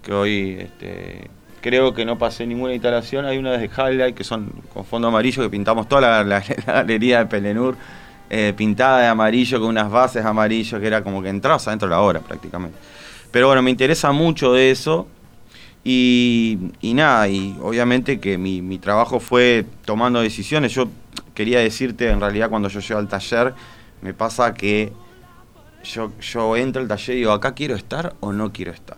que 0.02 0.14
hoy 0.14 0.58
este, 0.60 1.30
creo 1.62 1.94
que 1.94 2.06
no 2.06 2.18
pasé 2.18 2.46
ninguna 2.46 2.74
instalación. 2.74 3.26
Hay 3.26 3.38
una 3.38 3.52
de 3.52 3.66
Highlight 3.66 4.16
que 4.16 4.24
son 4.24 4.52
con 4.74 4.86
fondo 4.86 5.08
amarillo 5.08 5.44
que 5.44 5.50
pintamos 5.50 5.88
toda 5.88 6.24
la, 6.24 6.44
galería 6.66 7.20
de 7.20 7.26
Pelenur. 7.28 7.76
eh, 8.30 8.54
pintada 8.56 9.02
de 9.02 9.08
amarillo 9.08 9.60
con 9.60 9.70
unas 9.70 9.92
bases 9.92 10.24
amarillo 10.24 10.80
que 10.80 10.88
era 10.88 11.04
como 11.04 11.22
que 11.22 11.28
entrabas 11.28 11.68
adentro 11.68 11.90
de 11.90 11.96
la 11.96 12.02
obra 12.02 12.22
prácticamente. 12.22 12.78
Pero 13.30 13.48
bueno, 13.48 13.62
me 13.62 13.72
interesa 13.72 14.12
mucho 14.12 14.54
de 14.54 14.72
eso. 14.72 15.08
Y, 15.84 16.60
y 16.82 16.94
nada, 16.94 17.28
y 17.28 17.58
obviamente 17.62 18.20
que 18.20 18.38
mi, 18.38 18.62
mi 18.62 18.78
trabajo 18.78 19.20
fue 19.20 19.66
tomando 19.86 20.22
decisiones. 20.22 20.74
Yo 20.74 20.88
quería 21.34 21.60
decirte, 21.60 22.10
en 22.10 22.20
realidad, 22.20 22.50
cuando 22.50 22.70
yo 22.70 22.80
llego 22.80 23.00
al 23.00 23.08
taller, 23.08 23.54
me 24.02 24.14
pasa 24.14 24.54
que 24.54 24.94
yo, 25.84 26.12
yo 26.20 26.56
entro 26.56 26.82
al 26.82 26.88
taller 26.88 27.16
y 27.16 27.20
digo, 27.20 27.32
¿acá 27.32 27.54
quiero 27.54 27.76
estar 27.76 28.14
o 28.20 28.32
no 28.32 28.52
quiero 28.52 28.72
estar? 28.72 28.98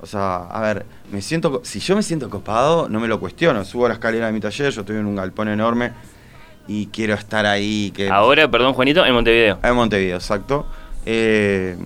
O 0.00 0.06
sea, 0.06 0.38
a 0.48 0.60
ver, 0.60 0.84
me 1.12 1.22
siento, 1.22 1.60
si 1.62 1.78
yo 1.78 1.94
me 1.94 2.02
siento 2.02 2.28
copado, 2.28 2.88
no 2.88 2.98
me 2.98 3.06
lo 3.06 3.20
cuestiono. 3.20 3.64
Subo 3.64 3.86
a 3.86 3.88
la 3.90 3.94
escalera 3.94 4.26
de 4.26 4.32
mi 4.32 4.40
taller, 4.40 4.72
yo 4.72 4.80
estoy 4.80 4.96
en 4.96 5.06
un 5.06 5.14
galpón 5.14 5.46
enorme 5.48 5.92
y 6.66 6.86
quiero 6.86 7.14
estar 7.14 7.46
ahí. 7.46 7.92
Que, 7.94 8.10
Ahora, 8.10 8.50
perdón 8.50 8.72
Juanito, 8.74 9.06
en 9.06 9.14
Montevideo. 9.14 9.60
en 9.62 9.74
Montevideo, 9.76 10.16
exacto. 10.16 10.66
Eh, 11.06 11.76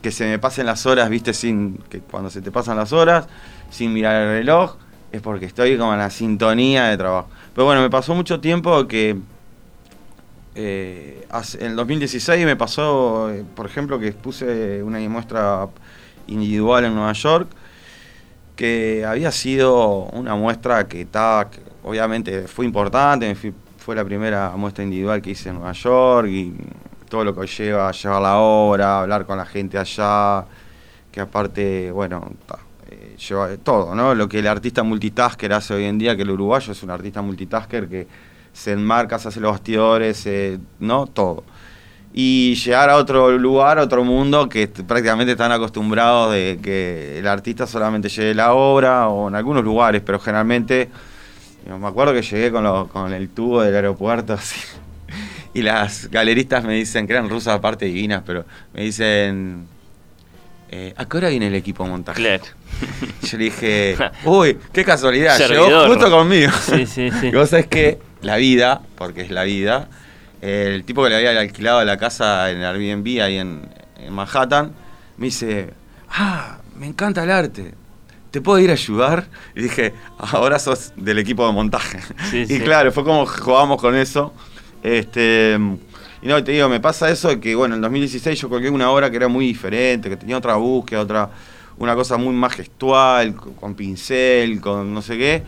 que 0.00 0.12
se 0.12 0.24
me 0.26 0.38
pasen 0.38 0.66
las 0.66 0.86
horas, 0.86 1.10
viste, 1.10 1.32
sin 1.32 1.78
que 1.90 1.98
cuando 1.98 2.30
se 2.30 2.40
te 2.40 2.52
pasan 2.52 2.76
las 2.76 2.92
horas, 2.92 3.26
sin 3.70 3.92
mirar 3.92 4.22
el 4.22 4.28
reloj, 4.28 4.76
es 5.12 5.20
porque 5.22 5.46
estoy 5.46 5.76
como 5.78 5.92
en 5.92 5.98
la 6.00 6.10
sintonía 6.10 6.86
de 6.86 6.96
trabajo. 6.96 7.28
Pero 7.54 7.64
bueno, 7.66 7.80
me 7.82 7.90
pasó 7.90 8.14
mucho 8.14 8.40
tiempo 8.40 8.86
que 8.86 9.16
eh, 10.54 11.26
en 11.60 11.66
el 11.66 11.76
2016 11.76 12.44
me 12.46 12.56
pasó, 12.56 13.30
eh, 13.30 13.44
por 13.54 13.66
ejemplo, 13.66 13.98
que 13.98 14.12
puse 14.12 14.82
una 14.82 14.98
muestra 15.08 15.68
individual 16.26 16.84
en 16.84 16.94
Nueva 16.94 17.12
York, 17.12 17.48
que 18.54 19.04
había 19.06 19.30
sido 19.32 20.04
una 20.12 20.34
muestra 20.34 20.86
que 20.88 21.02
estaba, 21.02 21.50
obviamente 21.84 22.48
fue 22.48 22.64
importante, 22.64 23.34
fui- 23.34 23.54
fue 23.78 23.94
la 23.94 24.04
primera 24.04 24.50
muestra 24.56 24.82
individual 24.84 25.20
que 25.22 25.30
hice 25.30 25.50
en 25.50 25.56
Nueva 25.56 25.72
York 25.72 26.28
y 26.28 26.54
todo 27.08 27.24
lo 27.24 27.34
que 27.36 27.46
lleva 27.46 27.92
llevar 27.92 28.22
la 28.22 28.38
obra, 28.38 29.00
hablar 29.00 29.26
con 29.26 29.36
la 29.38 29.44
gente 29.46 29.78
allá, 29.78 30.44
que 31.12 31.20
aparte, 31.20 31.90
bueno, 31.92 32.32
ta, 32.46 32.58
todo, 33.62 33.94
¿no? 33.94 34.14
Lo 34.14 34.28
que 34.28 34.38
el 34.40 34.46
artista 34.46 34.82
multitasker 34.82 35.52
hace 35.52 35.74
hoy 35.74 35.84
en 35.84 35.98
día, 35.98 36.16
que 36.16 36.22
el 36.22 36.30
uruguayo 36.30 36.72
es 36.72 36.82
un 36.82 36.90
artista 36.90 37.22
multitasker 37.22 37.88
que 37.88 38.06
se 38.52 38.72
enmarca, 38.72 39.18
se 39.18 39.28
hace 39.28 39.40
los 39.40 39.52
bastidores, 39.52 40.24
eh, 40.26 40.58
¿no? 40.80 41.06
Todo. 41.06 41.44
Y 42.14 42.54
llegar 42.54 42.88
a 42.88 42.96
otro 42.96 43.36
lugar, 43.36 43.78
a 43.78 43.82
otro 43.82 44.02
mundo, 44.02 44.48
que 44.48 44.68
prácticamente 44.68 45.32
están 45.32 45.52
acostumbrados 45.52 46.32
de 46.32 46.58
que 46.62 47.18
el 47.18 47.26
artista 47.26 47.66
solamente 47.66 48.08
lleve 48.08 48.34
la 48.34 48.54
obra, 48.54 49.08
o 49.08 49.28
en 49.28 49.34
algunos 49.34 49.62
lugares, 49.62 50.02
pero 50.04 50.18
generalmente, 50.18 50.88
me 51.78 51.86
acuerdo 51.86 52.14
que 52.14 52.22
llegué 52.22 52.50
con, 52.50 52.64
lo- 52.64 52.88
con 52.88 53.12
el 53.12 53.28
tubo 53.28 53.60
del 53.60 53.74
aeropuerto, 53.74 54.38
y 55.54 55.62
las 55.62 56.10
galeristas 56.10 56.64
me 56.64 56.74
dicen, 56.74 57.06
que 57.06 57.12
eran 57.12 57.28
rusas 57.28 57.54
aparte 57.56 57.84
divinas, 57.86 58.22
pero 58.24 58.44
me 58.72 58.82
dicen, 58.82 59.66
eh, 60.70 60.94
¿a 60.96 61.04
qué 61.06 61.16
hora 61.16 61.28
viene 61.28 61.46
el 61.48 61.54
equipo 61.54 61.84
de 61.84 61.90
montaje? 61.90 62.20
Claro. 62.20 62.44
Yo 63.22 63.38
le 63.38 63.44
dije, 63.44 63.96
uy, 64.24 64.58
qué 64.72 64.84
casualidad, 64.84 65.36
Servidor. 65.36 65.68
llegó 65.68 65.86
justo 65.86 66.10
conmigo. 66.10 66.52
Sí, 66.60 66.86
sí, 66.86 67.10
sí. 67.20 67.28
Y 67.28 67.32
vos 67.32 67.50
sabés 67.50 67.66
que 67.66 67.98
la 68.22 68.36
vida, 68.36 68.82
porque 68.96 69.22
es 69.22 69.30
la 69.30 69.44
vida, 69.44 69.88
el 70.40 70.84
tipo 70.84 71.02
que 71.04 71.10
le 71.10 71.16
había 71.16 71.38
alquilado 71.38 71.84
la 71.84 71.96
casa 71.96 72.50
en 72.50 72.62
Airbnb 72.62 73.22
ahí 73.22 73.38
en, 73.38 73.68
en 73.98 74.12
Manhattan, 74.12 74.72
me 75.16 75.26
dice, 75.26 75.72
ah, 76.10 76.58
me 76.76 76.86
encanta 76.86 77.24
el 77.24 77.30
arte. 77.30 77.74
¿Te 78.30 78.40
puedo 78.42 78.58
ir 78.58 78.70
a 78.70 78.74
ayudar? 78.74 79.28
Y 79.54 79.62
dije, 79.62 79.94
ahora 80.18 80.58
sos 80.58 80.92
del 80.96 81.18
equipo 81.18 81.46
de 81.46 81.52
montaje. 81.52 82.00
Sí, 82.30 82.40
y 82.40 82.46
sí. 82.46 82.60
claro, 82.60 82.92
fue 82.92 83.02
como 83.02 83.24
jugamos 83.24 83.80
con 83.80 83.94
eso. 83.96 84.34
Este, 84.82 85.58
y 86.26 86.28
no, 86.28 86.42
te 86.42 86.50
digo, 86.50 86.68
me 86.68 86.80
pasa 86.80 87.08
eso 87.08 87.28
de 87.28 87.38
que, 87.38 87.54
bueno, 87.54 87.76
en 87.76 87.80
2016 87.80 88.40
yo 88.40 88.48
colgué 88.48 88.68
una 88.68 88.90
obra 88.90 89.08
que 89.12 89.16
era 89.16 89.28
muy 89.28 89.46
diferente, 89.46 90.08
que 90.08 90.16
tenía 90.16 90.36
otra 90.36 90.56
búsqueda, 90.56 91.02
otra, 91.02 91.30
una 91.78 91.94
cosa 91.94 92.16
muy 92.16 92.34
más 92.34 92.52
gestual, 92.52 93.36
con, 93.36 93.54
con 93.54 93.74
pincel, 93.76 94.60
con 94.60 94.92
no 94.92 95.02
sé 95.02 95.16
qué. 95.16 95.44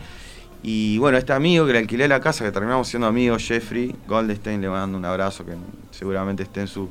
Y 0.63 0.97
bueno, 0.97 1.17
este 1.17 1.33
amigo 1.33 1.65
que 1.65 1.73
le 1.73 1.79
alquilé 1.79 2.07
la 2.07 2.21
casa, 2.21 2.45
que 2.45 2.53
terminamos 2.53 2.87
siendo 2.87 3.07
amigos, 3.07 3.43
Jeffrey 3.45 3.93
Goldstein, 4.07 4.61
le 4.61 4.69
mando 4.69 4.97
un 4.97 5.03
abrazo, 5.03 5.45
que 5.45 5.51
seguramente 5.91 6.43
esté 6.43 6.61
en 6.61 6.67
su... 6.67 6.87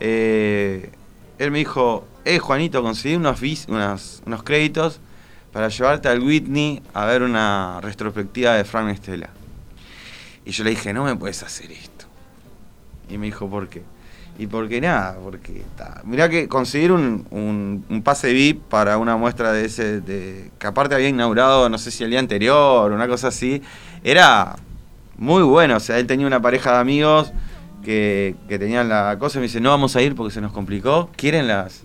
eh, 0.00 0.90
él 1.38 1.52
me 1.52 1.58
dijo, 1.58 2.08
eh, 2.24 2.40
Juanito, 2.40 2.82
conseguí 2.82 3.14
unos, 3.14 4.20
unos 4.26 4.42
créditos 4.42 4.98
para 5.52 5.68
llevarte 5.68 6.08
al 6.08 6.20
Whitney 6.20 6.82
a 6.92 7.06
ver 7.06 7.22
una 7.22 7.78
retrospectiva 7.82 8.54
de 8.54 8.64
Frank 8.64 8.96
Stella. 8.96 9.30
Y 10.44 10.50
yo 10.50 10.64
le 10.64 10.70
dije, 10.70 10.92
no 10.92 11.04
me 11.04 11.14
puedes 11.14 11.40
hacer 11.44 11.70
esto. 11.70 11.97
Y 13.08 13.18
me 13.18 13.26
dijo, 13.26 13.48
¿por 13.48 13.68
qué? 13.68 13.82
Y 14.38 14.46
porque 14.46 14.80
nada, 14.80 15.16
porque 15.22 15.62
ta, 15.76 16.00
mirá 16.04 16.28
que 16.28 16.46
conseguir 16.46 16.92
un, 16.92 17.26
un- 17.30 18.02
pase 18.02 18.32
VIP 18.32 18.62
para 18.68 18.96
una 18.98 19.16
muestra 19.16 19.52
de 19.52 19.64
ese, 19.64 20.00
que 20.06 20.66
aparte 20.66 20.94
había 20.94 21.08
inaugurado, 21.08 21.68
no 21.68 21.76
sé 21.78 21.90
si 21.90 22.04
el 22.04 22.10
día 22.10 22.20
anterior, 22.20 22.92
una 22.92 23.08
cosa 23.08 23.28
así, 23.28 23.60
era 24.04 24.54
muy 25.16 25.42
bueno. 25.42 25.76
O 25.76 25.80
sea, 25.80 25.98
él 25.98 26.06
tenía 26.06 26.26
una 26.26 26.40
pareja 26.40 26.72
de 26.74 26.78
amigos 26.78 27.32
que, 27.84 28.36
que 28.48 28.58
tenían 28.60 28.88
la 28.88 29.16
cosa 29.18 29.38
y 29.38 29.40
me 29.40 29.46
dice, 29.48 29.60
no 29.60 29.70
vamos 29.70 29.96
a 29.96 30.02
ir 30.02 30.14
porque 30.14 30.32
se 30.32 30.40
nos 30.40 30.52
complicó, 30.52 31.10
¿quieren 31.16 31.48
las? 31.48 31.82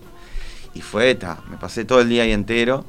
Y 0.74 0.80
fue, 0.80 1.10
esta, 1.10 1.38
me 1.50 1.56
pasé 1.56 1.84
todo 1.84 2.00
el 2.00 2.08
día 2.08 2.22
ahí 2.24 2.32
entero. 2.32 2.84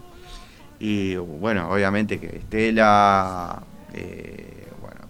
Y 0.79 1.15
bueno, 1.15 1.69
obviamente 1.71 2.19
que 2.19 2.27
Estela, 2.37 3.63
eh, 3.93 4.64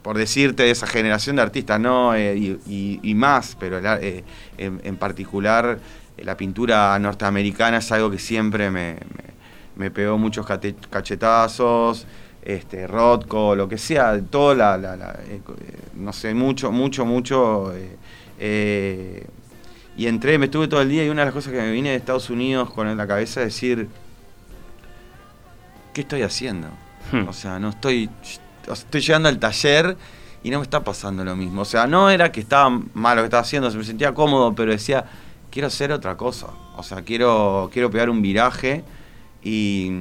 por 0.05 0.19
decirte 0.19 0.61
de 0.61 0.69
esa 0.69 0.85
generación 0.85 1.35
de 1.37 1.41
artistas, 1.41 1.79
no, 1.79 2.13
eh, 2.13 2.35
y, 2.37 2.59
y- 2.67 2.99
y 3.01 3.15
más, 3.15 3.57
pero 3.59 3.81
la- 3.81 3.99
eh, 3.99 4.23
en, 4.55 4.79
en 4.83 4.97
particular 4.97 5.79
eh, 6.15 6.23
la 6.23 6.37
pintura 6.37 6.97
norteamericana 6.99 7.77
es 7.79 7.91
algo 7.91 8.11
que 8.11 8.19
siempre 8.19 8.69
me, 8.69 8.93
me- 8.93 9.33
me 9.75 9.89
pegó 9.89 10.19
muchos 10.19 10.45
cate- 10.45 10.75
cachetazos, 10.91 12.05
este, 12.43 12.85
Rothko, 12.85 13.55
lo 13.55 13.67
que 13.67 13.79
sea, 13.79 14.21
todo 14.21 14.53
la, 14.53 14.77
la- 14.77 14.95
la, 14.95 15.09
eh, 15.27 15.41
co- 15.43 15.55
no 15.95 16.13
sé, 16.13 16.35
mucho, 16.35 16.71
mucho, 16.71 17.03
mucho. 17.03 17.73
y 19.97 20.05
entré, 20.05 20.37
me 20.37 20.45
estuve 20.45 20.67
todo 20.67 20.83
el 20.83 20.89
día 20.89 21.03
y 21.03 21.09
una 21.09 21.21
de 21.21 21.25
las 21.25 21.33
cosas 21.33 21.51
que 21.51 21.59
me 21.61 21.71
vine 21.71 21.89
de 21.89 21.95
Estados 21.95 22.29
Unidos 22.29 22.69
con 22.69 22.95
la 22.95 23.07
cabeza 23.07 23.39
es 23.41 23.47
decir, 23.47 23.87
¿qué 25.95 26.01
estoy 26.01 26.21
haciendo? 26.21 26.67
Hmm. 27.11 27.27
O 27.27 27.33
sea, 27.33 27.57
no 27.57 27.69
estoy, 27.69 28.07
estoy 28.73 29.01
llegando 29.01 29.29
al 29.29 29.39
taller 29.39 29.97
y 30.43 30.49
no 30.49 30.59
me 30.59 30.63
está 30.63 30.83
pasando 30.83 31.23
lo 31.23 31.35
mismo. 31.35 31.61
O 31.61 31.65
sea, 31.65 31.87
no 31.87 32.09
era 32.09 32.31
que 32.31 32.41
estaba 32.41 32.69
mal 32.93 33.15
lo 33.15 33.23
que 33.23 33.27
estaba 33.27 33.41
haciendo, 33.41 33.71
se 33.71 33.77
me 33.77 33.83
sentía 33.83 34.13
cómodo, 34.13 34.53
pero 34.53 34.71
decía, 34.71 35.05
quiero 35.49 35.67
hacer 35.67 35.91
otra 35.91 36.17
cosa. 36.17 36.47
O 36.77 36.83
sea, 36.83 37.01
quiero, 37.01 37.69
quiero 37.73 37.89
pegar 37.89 38.09
un 38.09 38.21
viraje 38.21 38.83
y, 39.43 39.91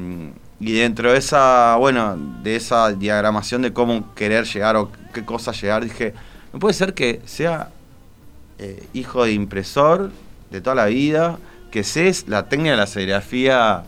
y 0.60 0.72
dentro 0.72 1.12
de 1.12 1.18
esa, 1.18 1.76
bueno, 1.76 2.16
de 2.42 2.56
esa 2.56 2.92
diagramación 2.92 3.62
de 3.62 3.72
cómo 3.72 4.14
querer 4.14 4.44
llegar 4.44 4.76
o 4.76 4.90
qué 5.12 5.24
cosa 5.24 5.52
llegar, 5.52 5.84
dije, 5.84 6.14
no 6.52 6.58
puede 6.58 6.74
ser 6.74 6.94
que 6.94 7.20
sea 7.24 7.70
eh, 8.58 8.86
hijo 8.92 9.24
de 9.24 9.32
impresor 9.32 10.12
de 10.50 10.60
toda 10.60 10.76
la 10.76 10.86
vida, 10.86 11.38
que 11.70 11.82
sé 11.82 12.12
la 12.28 12.48
técnica 12.48 12.70
de 12.72 12.76
la 12.76 12.86
serigrafía, 12.86 13.82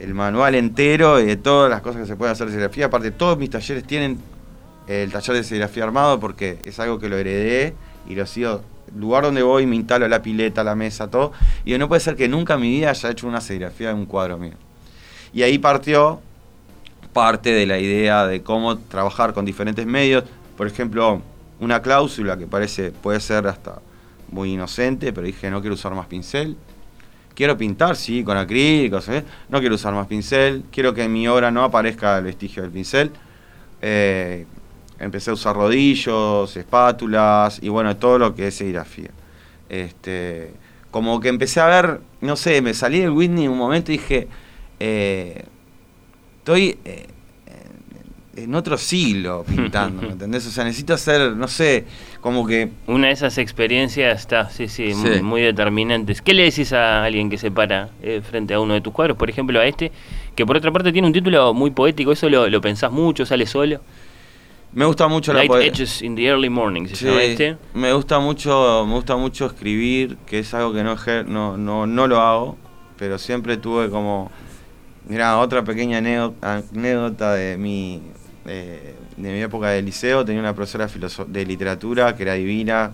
el 0.00 0.14
manual 0.14 0.54
entero 0.54 1.20
y 1.20 1.26
de 1.26 1.36
todas 1.36 1.70
las 1.70 1.82
cosas 1.82 2.02
que 2.02 2.06
se 2.06 2.16
pueden 2.16 2.32
hacer 2.32 2.46
de 2.46 2.52
serigrafía. 2.52 2.86
Aparte, 2.86 3.10
todos 3.10 3.38
mis 3.38 3.50
talleres 3.50 3.84
tienen 3.84 4.18
el 4.86 5.12
taller 5.12 5.36
de 5.36 5.44
serigrafía 5.44 5.84
armado 5.84 6.18
porque 6.18 6.58
es 6.64 6.80
algo 6.80 6.98
que 6.98 7.08
lo 7.08 7.16
heredé 7.16 7.74
y 8.08 8.14
lo 8.14 8.26
sigo. 8.26 8.62
Lugar 8.96 9.24
donde 9.24 9.42
voy, 9.42 9.66
me 9.66 9.76
instalo 9.76 10.08
la 10.08 10.22
pileta, 10.22 10.64
la 10.64 10.74
mesa, 10.74 11.08
todo. 11.08 11.32
Y 11.64 11.76
no 11.78 11.86
puede 11.86 12.00
ser 12.00 12.16
que 12.16 12.28
nunca 12.28 12.54
en 12.54 12.62
mi 12.62 12.70
vida 12.70 12.90
haya 12.90 13.10
hecho 13.10 13.28
una 13.28 13.40
serigrafía 13.40 13.88
de 13.88 13.94
un 13.94 14.06
cuadro 14.06 14.38
mío. 14.38 14.54
Y 15.32 15.42
ahí 15.42 15.58
partió 15.58 16.20
parte 17.12 17.52
de 17.52 17.66
la 17.66 17.78
idea 17.78 18.26
de 18.26 18.42
cómo 18.42 18.78
trabajar 18.78 19.32
con 19.32 19.44
diferentes 19.44 19.86
medios. 19.86 20.24
Por 20.56 20.66
ejemplo, 20.66 21.22
una 21.60 21.82
cláusula 21.82 22.36
que 22.36 22.46
parece, 22.46 22.90
puede 22.90 23.20
ser 23.20 23.46
hasta 23.46 23.80
muy 24.32 24.52
inocente, 24.52 25.12
pero 25.12 25.26
dije 25.26 25.50
no 25.50 25.60
quiero 25.60 25.74
usar 25.74 25.94
más 25.94 26.06
pincel. 26.06 26.56
Quiero 27.40 27.56
pintar, 27.56 27.96
sí, 27.96 28.22
con 28.22 28.36
acrílicos, 28.36 29.08
no 29.48 29.60
quiero 29.60 29.76
usar 29.76 29.94
más 29.94 30.06
pincel. 30.06 30.64
Quiero 30.70 30.92
que 30.92 31.04
en 31.04 31.10
mi 31.14 31.26
obra 31.26 31.50
no 31.50 31.64
aparezca 31.64 32.18
el 32.18 32.24
vestigio 32.24 32.62
del 32.62 32.70
pincel. 32.70 33.12
Eh, 33.80 34.44
empecé 34.98 35.30
a 35.30 35.32
usar 35.32 35.56
rodillos, 35.56 36.54
espátulas 36.54 37.58
y 37.62 37.70
bueno, 37.70 37.96
todo 37.96 38.18
lo 38.18 38.34
que 38.34 38.48
es 38.48 38.56
serigrafía. 38.56 39.08
Este, 39.70 40.52
como 40.90 41.18
que 41.18 41.30
empecé 41.30 41.60
a 41.60 41.66
ver, 41.68 42.02
no 42.20 42.36
sé, 42.36 42.60
me 42.60 42.74
salí 42.74 43.00
del 43.00 43.08
Whitney 43.08 43.46
en 43.46 43.52
un 43.52 43.56
momento 43.56 43.90
y 43.90 43.96
dije, 43.96 44.28
eh, 44.78 45.42
estoy 46.40 46.78
eh, 46.84 47.06
en- 48.36 48.54
otro 48.54 48.76
siglo 48.78 49.44
pintando, 49.48 50.02
¿me 50.02 50.12
entendés? 50.12 50.46
O 50.46 50.50
sea, 50.50 50.64
necesito 50.64 50.94
hacer, 50.94 51.32
no 51.36 51.48
sé, 51.48 51.84
como 52.20 52.46
que 52.46 52.70
Una 52.86 53.08
de 53.08 53.12
esas 53.12 53.38
experiencias 53.38 54.20
está, 54.20 54.50
sí, 54.50 54.68
sí, 54.68 54.90
Sí. 54.92 54.94
Muy, 54.94 55.22
muy 55.22 55.42
determinantes. 55.42 56.22
¿Qué 56.22 56.34
le 56.34 56.44
decís 56.44 56.72
a 56.72 57.04
alguien 57.04 57.28
que 57.30 57.38
se 57.38 57.50
para 57.50 57.90
eh, 58.02 58.20
frente 58.22 58.54
a 58.54 58.60
uno 58.60 58.74
de 58.74 58.80
tus 58.80 58.92
cuadros? 58.92 59.16
Por 59.16 59.28
ejemplo, 59.30 59.58
a 59.60 59.66
este, 59.66 59.90
que 60.34 60.44
por 60.46 60.56
otra 60.56 60.70
parte 60.70 60.92
tiene 60.92 61.06
un 61.08 61.12
título 61.14 61.52
muy 61.54 61.70
poético, 61.70 62.12
¿eso 62.12 62.28
lo, 62.28 62.48
lo 62.48 62.60
pensás 62.60 62.92
mucho, 62.92 63.24
sale 63.26 63.46
solo? 63.46 63.80
me 64.72 64.84
gusta 64.84 65.08
mucho 65.08 65.32
la 65.32 65.40
Light 65.40 65.50
poe- 65.50 65.66
Edges 65.66 66.00
in 66.00 66.14
the 66.14 66.24
Early 66.26 66.48
Morning, 66.48 66.86
se 66.86 66.94
Sí, 66.94 67.08
este. 67.08 67.56
me 67.74 67.92
gusta 67.92 68.20
mucho, 68.20 68.84
me 68.86 68.92
gusta 68.94 69.16
mucho 69.16 69.46
escribir, 69.46 70.16
que 70.26 70.38
es 70.38 70.54
algo 70.54 70.72
que 70.72 70.84
no, 70.84 70.94
no, 71.26 71.56
no, 71.56 71.86
no 71.88 72.06
lo 72.06 72.20
hago, 72.20 72.56
pero 72.96 73.18
siempre 73.18 73.56
tuve 73.56 73.90
como, 73.90 74.30
mira, 75.08 75.38
otra 75.40 75.64
pequeña 75.64 75.98
anécdo- 75.98 76.34
anécdota 76.40 77.34
de 77.34 77.56
mi, 77.58 78.00
eh, 78.52 78.94
de 79.16 79.32
mi 79.32 79.40
época 79.40 79.68
de 79.68 79.80
liceo, 79.80 80.24
tenía 80.24 80.40
una 80.40 80.54
profesora 80.54 80.88
de, 81.28 81.46
literatura 81.46 82.16
que 82.16 82.24
era 82.24 82.34
divina, 82.34 82.90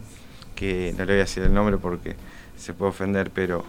que 0.55 0.93
no 0.93 1.05
le 1.05 1.13
voy 1.13 1.15
a 1.15 1.25
decir 1.25 1.43
el 1.43 1.55
nombre 1.55 1.79
porque 1.79 2.15
se 2.57 2.75
puede 2.75 2.91
ofender, 2.91 3.31
pero, 3.31 3.65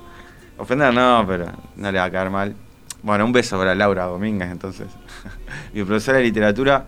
ofender 0.57 0.93
no, 0.93 1.23
pero 1.25 1.45
no 1.77 1.91
le 1.91 1.97
va 1.97 2.03
a 2.03 2.11
caer 2.11 2.29
mal. 2.29 2.55
Bueno, 3.03 3.23
un 3.23 3.31
beso 3.31 3.57
para 3.57 3.73
Laura 3.73 4.03
Domínguez, 4.03 4.51
entonces. 4.51 4.87
mi 5.73 5.83
profesora 5.83 6.17
de 6.17 6.25
literatura 6.25 6.85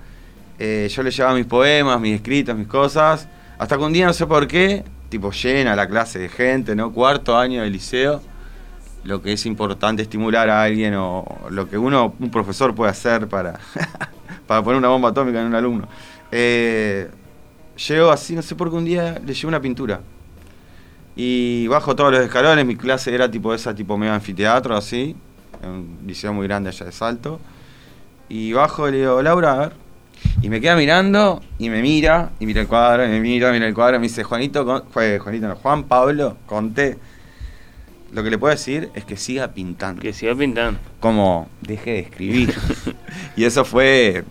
eh, 0.60 0.90
yo 0.94 1.02
le 1.02 1.12
llevaba 1.12 1.36
mis 1.36 1.46
poemas, 1.46 2.02
mis 2.02 2.16
escritos, 2.16 2.58
mis 2.58 2.68
cosas. 2.68 3.30
Hasta 3.58 3.78
que 3.78 3.84
un 3.84 3.94
día, 3.94 4.06
no 4.06 4.14
sé 4.14 4.28
por 4.28 4.48
qué, 4.48 4.84
tipo 5.08 5.32
llena 5.32 5.78
la 5.78 5.88
clase 5.88 6.20
de 6.20 6.28
gente, 6.28 6.76
¿no? 6.76 6.92
Cuarto 6.92 7.38
año 7.38 7.62
de 7.62 7.70
liceo. 7.70 8.22
Lo 9.06 9.22
que 9.22 9.32
es 9.32 9.46
importante 9.46 10.02
estimular 10.02 10.50
a 10.50 10.62
alguien 10.62 10.96
o 10.96 11.26
lo 11.50 11.70
que 11.70 11.78
uno, 11.78 12.14
un 12.20 12.30
profesor 12.30 12.76
puede 12.76 12.92
hacer 12.92 13.30
para, 13.30 13.58
para 14.50 14.64
poner 14.64 14.80
una 14.80 14.88
bomba 14.88 15.10
atómica 15.10 15.40
en 15.40 15.46
un 15.46 15.54
alumno. 15.54 15.88
Eh, 16.32 17.08
llego 17.88 18.10
así, 18.10 18.36
no 18.36 18.42
sé 18.42 18.56
por 18.56 18.72
qué 18.72 18.76
un 18.78 18.84
día 18.86 19.22
le 19.24 19.32
llevo 19.36 19.48
una 19.50 19.62
pintura. 19.62 20.02
Y 21.16 21.68
bajo 21.68 21.96
todos 21.96 22.12
los 22.12 22.22
escalones, 22.22 22.66
mi 22.66 22.76
clase 22.76 23.14
era 23.14 23.30
tipo 23.30 23.54
esa, 23.54 23.76
tipo 23.76 23.96
medio 23.96 24.12
anfiteatro, 24.12 24.76
así, 24.76 25.16
en 25.62 25.70
un 25.70 26.00
liceo 26.08 26.34
muy 26.34 26.48
grande 26.48 26.70
allá 26.70 26.88
de 26.88 26.92
Salto. 26.92 27.40
Y 28.28 28.52
bajo 28.54 28.90
le 28.90 28.98
digo, 28.98 29.22
Laura, 29.22 29.54
a 29.54 29.58
ver. 29.58 29.74
Y 30.42 30.50
me 30.50 30.60
queda 30.60 30.76
mirando 30.76 31.42
y 31.60 31.70
me 31.70 31.84
mira, 31.84 32.32
y 32.40 32.48
mira 32.48 32.62
el 32.62 32.68
cuadro, 32.68 33.06
y 33.06 33.10
me 33.10 33.20
mira, 33.20 33.52
mira 33.52 33.68
el 33.68 33.76
cuadro, 33.76 33.98
y 33.98 34.00
me 34.00 34.08
dice, 34.08 34.24
Juanito, 34.24 34.66
con- 34.66 34.82
Juanito, 34.92 35.48
no, 35.48 35.56
Juan 35.58 35.84
Pablo, 35.84 36.38
conté. 36.48 36.98
Lo 38.12 38.24
que 38.24 38.30
le 38.32 38.38
puedo 38.38 38.52
decir 38.52 38.89
es 38.95 39.06
que 39.06 39.17
siga 39.17 39.50
pintando. 39.50 40.02
Que 40.02 40.13
siga 40.13 40.34
pintando. 40.36 40.80
Como 41.00 41.48
deje 41.62 41.91
de 41.91 42.00
escribir. 42.00 42.54
y 43.36 43.43
eso 43.43 43.63
fue, 43.65 44.24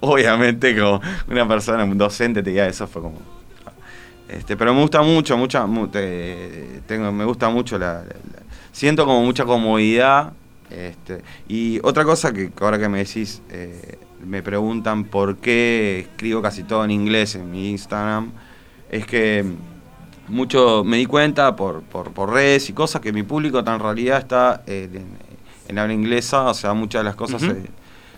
obviamente, 0.00 0.74
como 0.78 1.00
una 1.28 1.46
persona, 1.46 1.84
un 1.84 1.98
docente 1.98 2.42
te 2.42 2.50
diga, 2.50 2.66
eso 2.66 2.86
fue 2.86 3.02
como. 3.02 3.18
Este, 4.28 4.56
pero 4.56 4.74
me 4.74 4.80
gusta 4.80 5.02
mucho, 5.02 5.36
mucha, 5.36 5.66
mu- 5.66 5.86
te- 5.88 6.80
tengo, 6.86 7.12
me 7.12 7.24
gusta 7.24 7.48
mucho 7.48 7.78
la, 7.78 7.94
la- 7.98 8.02
la- 8.04 8.42
siento 8.72 9.04
como 9.04 9.22
mucha 9.22 9.44
comodidad. 9.44 10.32
Este, 10.70 11.22
y 11.46 11.78
otra 11.84 12.04
cosa 12.04 12.32
que 12.32 12.50
ahora 12.60 12.76
que 12.78 12.88
me 12.88 12.98
decís, 12.98 13.40
eh, 13.50 13.98
me 14.26 14.42
preguntan 14.42 15.04
por 15.04 15.36
qué 15.36 16.00
escribo 16.10 16.42
casi 16.42 16.64
todo 16.64 16.84
en 16.84 16.90
inglés 16.90 17.36
en 17.36 17.48
mi 17.52 17.70
Instagram, 17.70 18.32
es 18.90 19.06
que 19.06 19.44
mucho 20.28 20.82
me 20.84 20.96
di 20.96 21.06
cuenta 21.06 21.54
por, 21.56 21.82
por, 21.82 22.10
por 22.12 22.32
redes 22.32 22.68
y 22.68 22.72
cosas 22.72 23.00
que 23.00 23.12
mi 23.12 23.22
público 23.22 23.58
en 23.60 23.78
realidad 23.78 24.18
está 24.18 24.62
eh, 24.66 24.88
en, 24.92 25.06
en 25.68 25.78
habla 25.78 25.94
inglesa, 25.94 26.44
o 26.44 26.54
sea, 26.54 26.72
muchas 26.74 27.00
de 27.00 27.04
las 27.04 27.16
cosas 27.16 27.42
eh, 27.42 27.66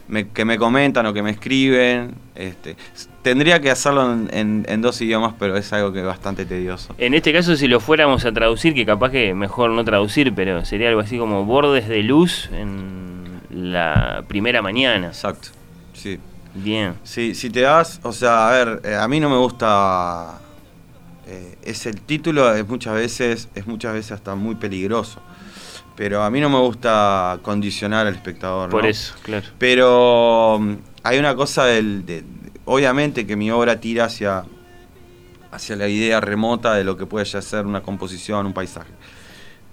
me- 0.09 0.29
que 0.29 0.45
me 0.45 0.57
comentan 0.59 1.05
o 1.07 1.13
que 1.13 1.23
me 1.23 1.31
escriben, 1.31 2.15
este, 2.35 2.77
tendría 3.23 3.61
que 3.61 3.71
hacerlo 3.71 4.11
en, 4.13 4.29
en- 4.33 4.67
en 4.69 4.81
dos 4.81 5.01
idiomas, 5.03 5.35
pero 5.39 5.57
es 5.57 5.71
algo 5.73 5.93
que 5.93 6.01
es 6.01 6.07
bastante 6.07 6.47
tedioso. 6.47 6.95
En 6.99 7.13
este 7.15 7.33
caso, 7.33 7.57
si 7.57 7.69
lo 7.69 7.79
fuéramos 7.81 8.25
a 8.25 8.33
traducir, 8.33 8.73
que 8.75 8.87
capaz 8.87 9.11
que 9.11 9.35
mejor 9.35 9.71
no 9.71 9.85
traducir, 9.85 10.35
pero 10.35 10.65
sería 10.65 10.89
algo 10.89 11.01
así 11.01 11.19
como 11.19 11.45
bordes 11.45 11.89
de 11.89 12.03
luz 12.03 12.49
en 12.53 13.41
la 13.51 14.25
primera 14.29 14.63
mañana. 14.63 15.09
Exacto, 15.09 15.49
sí. 15.93 16.19
Bien. 16.55 16.95
Si, 17.05 17.35
si 17.35 17.51
te 17.51 17.61
das, 17.61 18.01
o 18.03 18.13
sea, 18.13 18.49
a 18.49 18.51
ver, 18.53 18.81
eh, 18.85 18.95
a 18.97 19.07
mí 19.09 19.21
no 19.21 19.29
me 19.29 19.37
gusta. 19.37 20.41
Eh, 21.29 21.59
es 21.63 21.87
el 21.87 22.01
título, 22.01 22.53
es 22.55 22.67
muchas 22.67 22.95
veces, 22.95 23.49
es 23.55 23.67
muchas 23.67 23.93
veces 23.93 24.13
hasta 24.13 24.35
muy 24.35 24.55
peligroso. 24.55 25.21
Pero 25.95 26.23
a 26.23 26.31
mí 26.31 26.41
no 26.41 26.49
me 26.49 26.59
gusta 26.59 27.39
condicionar 27.43 28.07
al 28.07 28.15
espectador. 28.15 28.71
Por 28.71 28.85
¿no? 28.85 28.89
eso, 28.89 29.15
claro. 29.23 29.47
Pero 29.59 30.59
mm, 30.61 30.75
hay 31.03 31.19
una 31.19 31.35
cosa 31.35 31.65
del. 31.67 32.07
de- 32.07 32.25
obviamente 32.65 33.27
que 33.27 33.35
mi 33.37 33.51
obra 33.51 33.81
tira 33.81 34.05
hacia, 34.05 34.45
hacia 35.51 35.77
la 35.77 35.89
idea 35.89 36.21
remota 36.21 36.75
de 36.75 36.85
lo 36.85 36.97
que 36.97 37.07
puede 37.07 37.25
ya 37.25 37.43
ser 37.43 37.67
una 37.67 37.83
composición, 37.83 38.47
un 38.47 38.53
paisaje. 38.53 38.91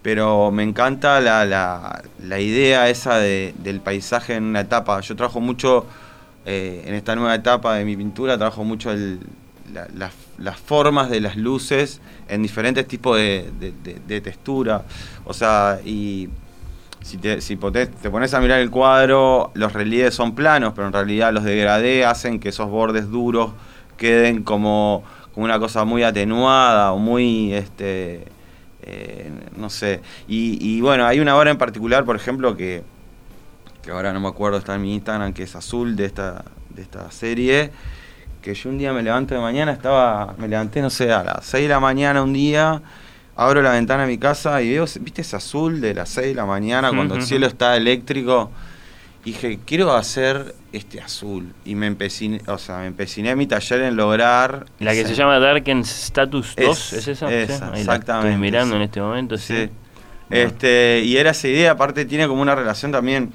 Pero 0.01 0.51
me 0.51 0.63
encanta 0.63 1.19
la, 1.21 1.45
la- 1.45 2.03
la 2.23 2.39
idea 2.39 2.89
esa 2.89 3.17
de- 3.17 3.53
del 3.59 3.79
paisaje 3.81 4.35
en 4.35 4.43
una 4.45 4.61
etapa. 4.61 4.99
Yo 5.01 5.15
trabajo 5.15 5.39
mucho, 5.41 5.85
eh, 6.45 6.83
en 6.85 6.93
esta 6.95 7.15
nueva 7.15 7.35
etapa 7.35 7.75
de 7.75 7.85
mi 7.85 7.95
pintura, 7.97 8.37
trabajo 8.37 8.63
mucho 8.63 8.91
el- 8.91 9.19
la- 9.73 9.87
las- 9.93 10.59
formas 10.59 11.09
de 11.09 11.19
las 11.21 11.35
luces 11.37 12.01
en 12.27 12.41
diferentes 12.43 12.87
tipos 12.87 13.17
de, 13.17 13.49
de- 13.59 14.21
textura. 14.21 14.83
O 15.25 15.33
sea, 15.33 15.79
y 15.85 16.29
si, 17.01 17.17
te, 17.17 17.41
si 17.41 17.55
te 17.55 18.09
pones 18.09 18.33
a 18.33 18.39
mirar 18.41 18.59
el 18.59 18.71
cuadro, 18.71 19.51
los 19.53 19.73
relieves 19.73 20.13
son 20.15 20.33
planos, 20.35 20.73
pero 20.75 20.87
en 20.87 20.93
realidad 20.93 21.31
los 21.33 21.43
degradé 21.43 22.05
hacen 22.05 22.39
que 22.39 22.49
esos 22.49 22.69
bordes 22.69 23.09
duros 23.09 23.51
queden 23.97 24.43
como, 24.43 25.03
como 25.33 25.45
una 25.45 25.59
cosa 25.59 25.85
muy 25.85 26.03
atenuada 26.03 26.91
o 26.93 26.97
muy, 26.97 27.53
este, 27.53 28.25
eh, 28.81 29.31
no 29.55 29.69
sé. 29.69 30.01
Y, 30.27 30.57
y 30.61 30.81
bueno, 30.81 31.05
hay 31.05 31.19
una 31.19 31.35
obra 31.37 31.51
en 31.51 31.57
particular, 31.57 32.05
por 32.05 32.15
ejemplo, 32.15 32.55
que, 32.57 32.83
que 33.83 33.91
ahora 33.91 34.11
no 34.13 34.19
me 34.19 34.27
acuerdo, 34.27 34.57
está 34.57 34.75
en 34.75 34.81
mi 34.81 34.93
Instagram, 34.95 35.33
que 35.33 35.43
es 35.43 35.55
azul 35.55 35.95
de 35.95 36.05
esta, 36.05 36.43
de 36.69 36.81
esta 36.81 37.09
serie, 37.11 37.71
que 38.45 38.53
yo 38.53 38.69
un 38.69 38.77
día 38.77 38.93
me 38.93 39.01
levanto 39.03 39.33
de 39.35 39.41
mañana, 39.41 39.71
estaba, 39.73 40.35
me 40.37 40.47
levanté, 40.47 40.81
no 40.81 40.89
sé, 40.89 41.11
a 41.11 41.23
las 41.23 41.45
6 41.45 41.63
de 41.63 41.69
la 41.69 41.79
mañana 41.79 42.21
un 42.23 42.31
día, 42.31 42.81
abro 43.35 43.61
la 43.61 43.71
ventana 43.71 44.03
de 44.03 44.07
mi 44.09 44.17
casa 44.17 44.61
y 44.61 44.69
veo, 44.69 44.85
¿viste 45.01 45.21
ese 45.21 45.35
azul 45.35 45.81
de 45.81 45.93
las 45.95 46.09
6 46.09 46.27
de 46.27 46.35
la 46.35 46.45
mañana 46.45 46.89
cuando 46.89 47.15
el 47.15 47.23
cielo 47.23 47.47
está 47.47 47.75
eléctrico? 47.75 48.51
Y 49.25 49.31
dije, 49.31 49.57
quiero 49.65 49.91
hacer 49.95 50.53
este 50.71 51.01
azul. 51.01 51.51
Y 51.65 51.73
me 51.73 51.87
empeciné, 51.87 52.41
o 52.45 52.59
sea, 52.59 52.77
me 52.77 52.85
empeciné 52.85 53.31
a 53.31 53.35
mi 53.35 53.47
taller 53.47 53.81
en 53.81 53.95
lograr... 53.95 54.67
La 54.79 54.91
que 54.93 54.99
ese- 55.01 55.09
se 55.09 55.15
llama 55.15 55.39
Darken 55.39 55.79
Status 55.79 56.53
2, 56.55 56.93
Es- 56.93 56.93
¿es, 56.93 57.07
esa? 57.07 57.25
la 57.31 57.41
exactamente, 57.41 58.29
Estoy 58.29 58.39
mirando 58.41 58.73
sí. 58.73 58.77
en 58.77 58.81
este 58.83 59.01
momento, 59.01 59.37
sí. 59.39 59.55
Sí. 59.65 59.69
Este, 60.29 61.01
y 61.03 61.17
era 61.17 61.31
esa 61.31 61.47
idea, 61.47 61.71
aparte 61.71 62.05
tiene 62.05 62.27
como 62.27 62.41
una 62.43 62.53
relación 62.53 62.91
también. 62.91 63.31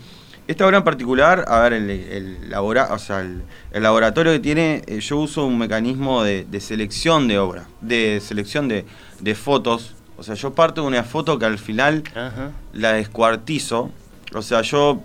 Esta 0.51 0.67
obra 0.67 0.79
en 0.79 0.83
particular, 0.83 1.45
a 1.47 1.61
ver, 1.61 1.75
el, 1.75 1.89
el 1.91 2.51
labora- 2.51 2.89
o 2.91 2.99
sea, 2.99 3.21
el, 3.21 3.43
el 3.71 3.83
laboratorio 3.85 4.33
que 4.33 4.41
tiene, 4.41 4.83
eh, 4.89 4.99
yo 4.99 5.19
uso 5.19 5.45
un 5.47 5.57
mecanismo 5.57 6.25
de, 6.25 6.45
de 6.45 6.61
selección 6.61 7.29
de 7.29 7.39
obra, 7.39 7.69
de 7.81 8.21
selección 8.21 8.67
de, 8.67 8.85
de 9.21 9.35
fotos. 9.37 9.95
O 10.19 10.25
sea, 10.25 10.35
yo 10.35 10.53
parto 10.53 10.81
de 10.83 10.89
una 10.89 11.05
foto 11.05 11.39
que 11.39 11.45
al 11.47 11.57
final 11.61 12.03
Ajá. 12.17 12.51
la 12.73 12.95
descuartizo. 12.95 13.93
O 14.35 14.43
sea, 14.43 14.63
yo 14.63 14.99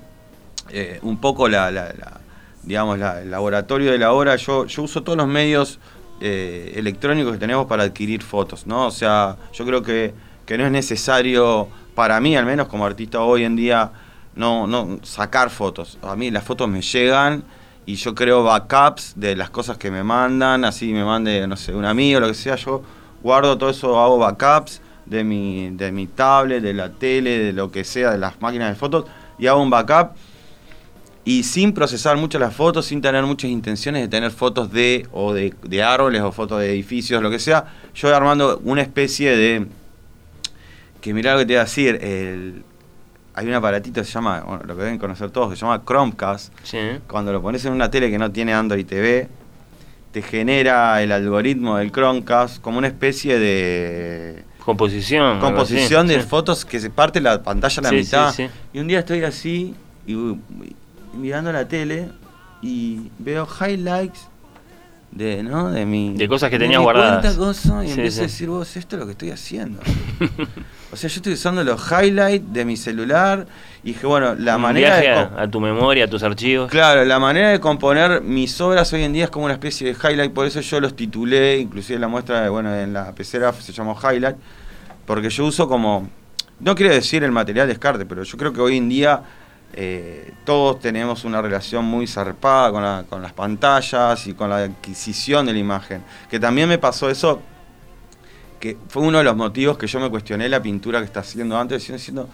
eh, 0.71 0.97
un 1.03 1.17
poco 1.21 1.47
la, 1.47 1.69
la- 1.69 1.93
la- 1.93 2.19
digamos, 2.63 2.97
la- 2.97 3.21
el 3.21 3.29
laboratorio 3.29 3.91
de 3.91 3.99
la 3.99 4.13
obra, 4.13 4.37
yo, 4.37 4.65
yo 4.65 4.81
uso 4.81 5.03
todos 5.03 5.15
los 5.15 5.27
medios 5.27 5.77
eh, 6.21 6.73
electrónicos 6.75 7.33
que 7.33 7.37
tenemos 7.37 7.67
para 7.67 7.83
adquirir 7.83 8.23
fotos, 8.23 8.65
¿no? 8.65 8.87
O 8.87 8.91
sea, 8.91 9.37
yo 9.53 9.63
creo 9.63 9.83
que, 9.83 10.11
que 10.47 10.57
no 10.57 10.65
es 10.65 10.71
necesario, 10.71 11.67
para 11.93 12.19
mí 12.19 12.35
al 12.35 12.47
menos 12.47 12.67
como 12.67 12.83
artista 12.83 13.21
hoy 13.21 13.43
en 13.43 13.55
día, 13.55 13.91
no, 14.35 14.67
no 14.67 14.99
sacar 15.03 15.49
fotos. 15.49 15.97
A 16.01 16.15
mí 16.15 16.31
las 16.31 16.43
fotos 16.43 16.67
me 16.67 16.81
llegan 16.81 17.43
y 17.85 17.95
yo 17.95 18.15
creo 18.15 18.43
backups 18.43 19.13
de 19.15 19.35
las 19.35 19.49
cosas 19.49 19.77
que 19.77 19.91
me 19.91 20.03
mandan, 20.03 20.65
así 20.65 20.91
me 20.93 21.03
mande, 21.03 21.45
no 21.47 21.55
sé, 21.55 21.73
un 21.73 21.85
amigo, 21.85 22.19
lo 22.19 22.27
que 22.27 22.33
sea, 22.33 22.55
yo 22.55 22.81
guardo 23.21 23.57
todo 23.57 23.69
eso, 23.69 23.99
hago 23.99 24.17
backups 24.17 24.81
de 25.05 25.23
mi, 25.23 25.69
de 25.69 25.91
mi 25.91 26.07
tablet, 26.07 26.61
de 26.63 26.73
la 26.73 26.89
tele, 26.89 27.37
de 27.37 27.53
lo 27.53 27.71
que 27.71 27.83
sea, 27.83 28.11
de 28.11 28.17
las 28.17 28.41
máquinas 28.41 28.69
de 28.69 28.75
fotos, 28.75 29.05
y 29.37 29.47
hago 29.47 29.61
un 29.61 29.69
backup 29.69 30.11
y 31.23 31.43
sin 31.43 31.73
procesar 31.73 32.17
mucho 32.17 32.37
las 32.39 32.55
fotos, 32.55 32.85
sin 32.85 33.01
tener 33.01 33.23
muchas 33.23 33.49
intenciones 33.49 34.01
de 34.03 34.07
tener 34.07 34.31
fotos 34.31 34.71
de 34.71 35.07
o 35.11 35.33
de, 35.33 35.53
de 35.63 35.83
árboles 35.83 36.21
o 36.21 36.31
fotos 36.31 36.59
de 36.59 36.71
edificios, 36.71 37.21
lo 37.21 37.29
que 37.31 37.39
sea, 37.39 37.65
yo 37.93 38.07
voy 38.07 38.15
armando 38.15 38.61
una 38.63 38.81
especie 38.81 39.35
de 39.35 39.67
que 41.01 41.13
mirá 41.13 41.33
lo 41.33 41.39
que 41.39 41.45
te 41.45 41.53
voy 41.53 41.59
a 41.59 41.63
decir, 41.65 41.99
el- 42.01 42.63
hay 43.37 43.47
un 43.47 43.53
aparatito 43.53 44.01
que 44.01 44.05
se 44.05 44.13
llama, 44.13 44.41
bueno, 44.41 44.63
lo 44.65 44.75
que 44.75 44.83
deben 44.83 44.97
conocer 44.97 45.29
todos, 45.29 45.49
que 45.49 45.55
se 45.55 45.61
llama 45.61 45.83
Chromecast. 45.85 46.53
Sí. 46.63 46.77
Cuando 47.07 47.31
lo 47.33 47.41
pones 47.41 47.63
en 47.65 47.73
una 47.73 47.91
tele 47.91 48.09
que 48.09 48.17
no 48.17 48.31
tiene 48.31 48.53
Android 48.53 48.85
TV, 48.85 49.27
te 50.11 50.21
genera 50.21 51.01
el 51.03 51.11
algoritmo 51.11 51.77
del 51.77 51.91
Chromecast 51.91 52.61
como 52.61 52.77
una 52.77 52.87
especie 52.87 53.37
de 53.37 54.43
Composición. 54.63 55.39
composición 55.39 56.05
así, 56.05 56.15
de 56.15 56.21
sí. 56.21 56.27
fotos 56.27 56.63
que 56.65 56.79
se 56.79 56.89
parte 56.89 57.19
la 57.21 57.43
pantalla 57.43 57.79
a 57.81 57.83
la 57.83 57.89
Sí, 57.89 57.95
mitad. 57.97 58.31
sí, 58.33 58.47
sí. 58.47 58.49
Y 58.73 58.79
un 58.79 58.87
día 58.87 58.99
estoy 58.99 59.23
así 59.23 59.75
y, 60.07 60.13
y 60.13 60.75
mirando 61.13 61.51
la 61.51 61.67
tele 61.67 62.07
y 62.61 63.11
veo 63.19 63.45
highlights 63.61 64.27
de, 65.11 65.43
¿no? 65.43 65.69
de 65.71 65.85
mi 65.85 66.13
De 66.13 66.27
cosas 66.27 66.49
que 66.49 66.57
mi 66.59 66.75
guardadas. 66.75 67.35
cosa, 67.35 67.85
y 67.85 67.89
empiezo 67.91 68.21
a 68.21 68.23
decir, 68.23 68.49
vos, 68.49 68.75
esto 68.75 68.95
es 68.95 68.99
lo 68.99 69.05
que 69.05 69.11
estoy 69.11 69.31
haciendo. 69.31 69.79
o 70.95 70.97
sea, 70.97 71.09
yo 71.09 71.17
estoy 71.17 71.33
usando 71.33 71.63
los 71.63 71.79
highlights 71.91 72.51
de 72.51 72.65
mi 72.65 72.77
celular 72.77 73.45
y 73.83 73.89
dije, 73.93 74.07
bueno, 74.07 74.33
la 74.35 74.55
Un 74.55 74.61
manera 74.63 74.99
viaje 75.01 75.29
de 75.35 75.41
a, 75.41 75.47
tu 75.47 75.59
memoria, 75.59 76.05
a 76.05 76.07
tus 76.07 76.23
archivos. 76.23 76.71
Claro, 76.71 77.05
la 77.05 77.19
manera 77.19 77.49
de 77.49 77.59
componer 77.59 78.21
mis 78.21 78.59
obras 78.61 78.91
hoy 78.93 79.03
en 79.03 79.13
día 79.13 79.25
es 79.25 79.29
como 79.29 79.45
una 79.45 79.53
especie 79.55 79.93
de 79.93 79.97
highlight, 80.01 80.33
por 80.33 80.47
eso 80.47 80.61
yo 80.61 80.79
los 80.79 80.95
titulé, 80.95 81.59
inclusive 81.59 81.99
la 81.99 82.07
muestra, 82.07 82.49
bueno, 82.49 82.73
en 82.73 82.93
la 82.93 83.13
pecera 83.13 83.53
se 83.53 83.71
llamó 83.73 83.95
highlight, 84.01 84.37
porque 85.05 85.29
yo 85.29 85.45
uso 85.45 85.67
como, 85.67 86.09
no 86.59 86.73
quiero 86.73 86.93
decir 86.93 87.23
el 87.23 87.31
material 87.31 87.67
descarte, 87.67 88.05
pero 88.05 88.23
yo 88.23 88.37
creo 88.37 88.53
que 88.53 88.61
hoy 88.61 88.77
en 88.77 88.89
día 88.89 89.21
eh, 89.73 90.31
todos 90.45 90.79
tenemos 90.79 91.25
una 91.25 91.41
relación 91.41 91.83
muy 91.83 92.07
zarpada 92.07 92.71
con, 92.71 92.81
la- 92.81 93.03
con 93.09 93.21
las 93.21 93.33
pantallas 93.33 94.25
y 94.25 94.33
con 94.33 94.49
la 94.49 94.59
adquisición 94.63 95.45
de 95.45 95.51
la 95.53 95.59
imagen, 95.59 96.01
que 96.29 96.39
también 96.39 96.69
me 96.69 96.77
pasó 96.77 97.09
eso, 97.09 97.41
que 98.65 98.77
fue 98.89 99.03
uno 99.03 99.19
de 99.19 99.23
los 99.23 99.35
motivos 99.35 99.77
que 99.77 99.85
yo 99.85 99.99
me 99.99 100.09
cuestioné 100.09 100.49
la 100.49 100.61
pintura 100.61 100.99
que 100.99 101.05
está 101.05 101.19
haciendo 101.19 101.55
antes, 101.57 101.77
diciendo, 101.81 101.97
diciendo 101.99 102.29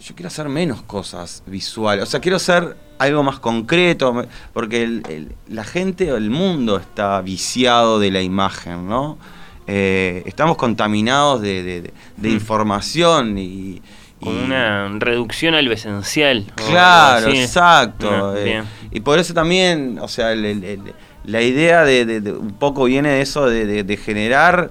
yo 0.00 0.14
quiero 0.14 0.28
hacer 0.28 0.48
menos 0.48 0.82
cosas 0.82 1.42
visuales. 1.46 2.04
O 2.04 2.06
sea, 2.06 2.20
quiero 2.20 2.36
hacer 2.36 2.76
algo 2.98 3.22
más 3.22 3.38
concreto, 3.38 4.24
porque 4.54 4.82
el- 4.82 5.02
el- 5.08 5.34
la 5.48 5.64
gente 5.64 6.10
o 6.12 6.16
el 6.16 6.30
mundo 6.30 6.76
está 6.78 7.20
viciado 7.20 7.98
de 7.98 8.10
la 8.10 8.22
imagen, 8.22 8.88
¿no? 8.88 9.18
Eh, 9.66 10.22
estamos 10.26 10.56
contaminados 10.56 11.42
de, 11.42 11.62
de- 11.62 11.80
de- 11.82 11.92
de 12.16 12.28
Mm. 12.28 12.32
información 12.32 13.36
y... 13.38 13.82
Con 14.22 14.36
una 14.36 14.88
reducción 14.98 15.54
a 15.54 15.62
lo 15.62 15.72
esencial. 15.72 16.46
Claro, 16.54 17.28
exacto. 17.28 18.10
No, 18.10 18.36
eh, 18.36 18.62
y 18.90 19.00
por 19.00 19.18
eso 19.18 19.32
también, 19.34 19.98
o 20.00 20.08
sea, 20.08 20.32
el- 20.32 20.44
el- 20.44 20.64
el- 20.64 20.94
la 21.24 21.40
idea 21.42 21.84
de, 21.84 22.04
de- 22.06 22.20
de- 22.20 22.32
un 22.32 22.52
poco 22.52 22.84
viene 22.84 23.08
de 23.10 23.20
eso, 23.22 23.46
de 23.48 23.96
generar 23.96 24.70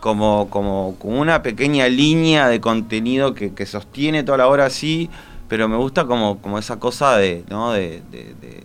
como, 0.00 0.48
como, 0.50 0.96
como 0.98 1.20
una 1.20 1.42
pequeña 1.42 1.86
línea 1.88 2.48
de 2.48 2.60
contenido 2.60 3.34
que, 3.34 3.66
sostiene 3.66 4.22
toda 4.24 4.38
la 4.38 4.48
obra 4.48 4.66
así, 4.66 5.08
pero 5.48 5.68
me 5.68 5.76
gusta 5.76 6.06
como, 6.06 6.40
como 6.40 6.58
esa 6.58 6.78
cosa 6.80 7.16
de, 7.18 7.44
¿no? 7.48 7.72
de, 7.72 8.02
de- 8.10 8.34
de- 8.40 8.64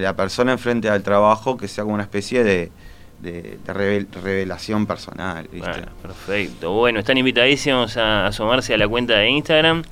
la 0.00 0.14
persona 0.14 0.52
enfrente 0.52 0.88
al 0.88 1.02
trabajo 1.02 1.56
que 1.56 1.66
sea 1.68 1.82
como 1.84 1.94
una 1.94 2.04
especie 2.04 2.42
de, 2.44 2.70
de- 3.20 3.58
de 3.64 3.74
revel- 3.74 4.06
revelación 4.22 4.86
personal. 4.86 5.48
Bueno, 5.52 5.88
perfecto. 6.00 6.70
Bueno, 6.72 7.00
están 7.00 7.18
invitadísimos 7.18 7.96
a 7.96 8.26
asomarse 8.26 8.72
a 8.74 8.78
la 8.78 8.86
cuenta 8.88 9.14
de 9.18 9.28
Instagram 9.30 9.82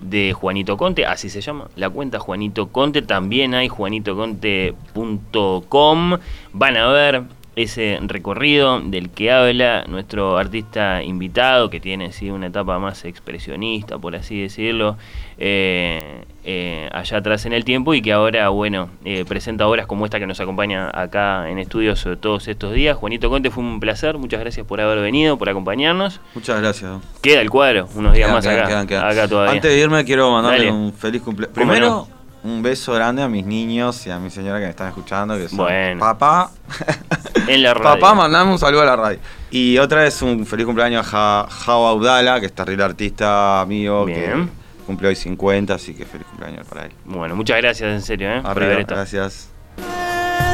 de 0.00 0.32
Juanito 0.32 0.76
Conte, 0.78 1.04
así 1.06 1.28
se 1.30 1.40
llama, 1.42 1.68
la 1.76 1.88
cuenta 1.90 2.18
Juanito 2.18 2.68
Conte, 2.68 3.02
también 3.02 3.54
hay 3.54 3.68
juanitoconte.com, 3.68 6.18
van 6.52 6.76
a 6.76 6.88
ver 6.88 7.22
ese 7.56 7.98
recorrido 8.02 8.80
del 8.80 9.10
que 9.10 9.30
habla 9.30 9.84
nuestro 9.88 10.36
artista 10.38 11.02
invitado, 11.02 11.70
que 11.70 11.80
tiene 11.80 12.12
sí, 12.12 12.30
una 12.30 12.48
etapa 12.48 12.78
más 12.78 13.04
expresionista, 13.04 13.98
por 13.98 14.16
así 14.16 14.40
decirlo, 14.40 14.96
eh, 15.38 16.24
eh, 16.44 16.88
allá 16.92 17.18
atrás 17.18 17.46
en 17.46 17.52
el 17.52 17.64
tiempo 17.64 17.94
y 17.94 18.02
que 18.02 18.12
ahora, 18.12 18.48
bueno, 18.48 18.90
eh, 19.04 19.24
presenta 19.26 19.66
obras 19.66 19.86
como 19.86 20.04
esta 20.04 20.18
que 20.18 20.26
nos 20.26 20.40
acompaña 20.40 20.90
acá 20.92 21.48
en 21.48 21.58
estudios 21.58 22.06
todos 22.20 22.48
estos 22.48 22.72
días. 22.72 22.96
Juanito 22.96 23.30
Conte, 23.30 23.50
fue 23.50 23.62
un 23.62 23.80
placer, 23.80 24.18
muchas 24.18 24.40
gracias 24.40 24.66
por 24.66 24.80
haber 24.80 25.00
venido, 25.00 25.38
por 25.38 25.48
acompañarnos. 25.48 26.20
Muchas 26.34 26.60
gracias. 26.60 26.92
Queda 27.22 27.40
el 27.40 27.50
cuadro, 27.50 27.88
unos 27.94 28.14
días 28.14 28.26
Quedan, 28.26 28.34
más 28.34 28.44
quedan, 28.44 28.58
acá, 28.58 28.68
quedan, 28.68 28.86
quedan. 28.86 29.04
acá 29.04 29.28
todavía. 29.28 29.52
Antes 29.52 29.70
de 29.70 29.78
irme 29.80 30.04
quiero 30.04 30.30
mandarle 30.30 30.66
Dale. 30.66 30.72
un 30.72 30.92
feliz 30.92 31.22
cumpleaños. 31.22 31.54
¿Cómo 31.56 31.72
Primero, 31.72 32.08
un 32.44 32.62
beso 32.62 32.92
grande 32.92 33.22
a 33.22 33.28
mis 33.28 33.44
niños 33.44 34.06
y 34.06 34.10
a 34.10 34.18
mi 34.18 34.30
señora 34.30 34.58
que 34.58 34.64
me 34.66 34.70
están 34.70 34.88
escuchando, 34.88 35.36
que 35.36 35.48
son 35.48 35.58
Bueno. 35.58 35.98
papá. 36.00 36.50
En 37.48 37.62
la 37.62 37.74
radio. 37.74 38.00
Papá, 38.00 38.14
mandame 38.14 38.52
un 38.52 38.58
saludo 38.58 38.82
a 38.82 38.84
la 38.86 38.96
radio. 38.96 39.18
Y 39.50 39.76
otra 39.78 40.02
vez 40.02 40.22
un 40.22 40.46
feliz 40.46 40.64
cumpleaños 40.64 41.06
a 41.06 41.10
Ja- 41.10 41.46
Jao 41.50 41.86
Audala, 41.86 42.40
que 42.40 42.46
es 42.46 42.52
terrible 42.54 42.84
artista 42.84 43.60
amigo, 43.60 44.04
Bien. 44.06 44.46
que 44.46 44.84
cumple 44.86 45.08
hoy 45.08 45.16
50, 45.16 45.74
así 45.74 45.92
que 45.94 46.04
feliz 46.06 46.26
cumpleaños 46.28 46.66
para 46.66 46.86
él. 46.86 46.92
Bueno, 47.04 47.34
muchas 47.36 47.58
gracias 47.58 47.90
en 47.92 48.00
serio, 48.02 48.30
¿eh? 48.30 48.40
por 48.40 48.50
Arriba, 48.52 48.66
haber 48.66 48.80
estado. 48.80 49.00
gracias. 49.00 49.48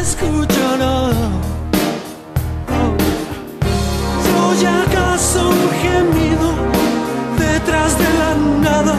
escuchará. 0.00 1.11
¿Soy 4.24 4.66
acaso 4.66 5.48
un 5.50 5.70
gemido 5.81 6.55
detrás 7.38 7.96
de 7.98 8.05
la 8.18 8.35
nada? 8.70 8.94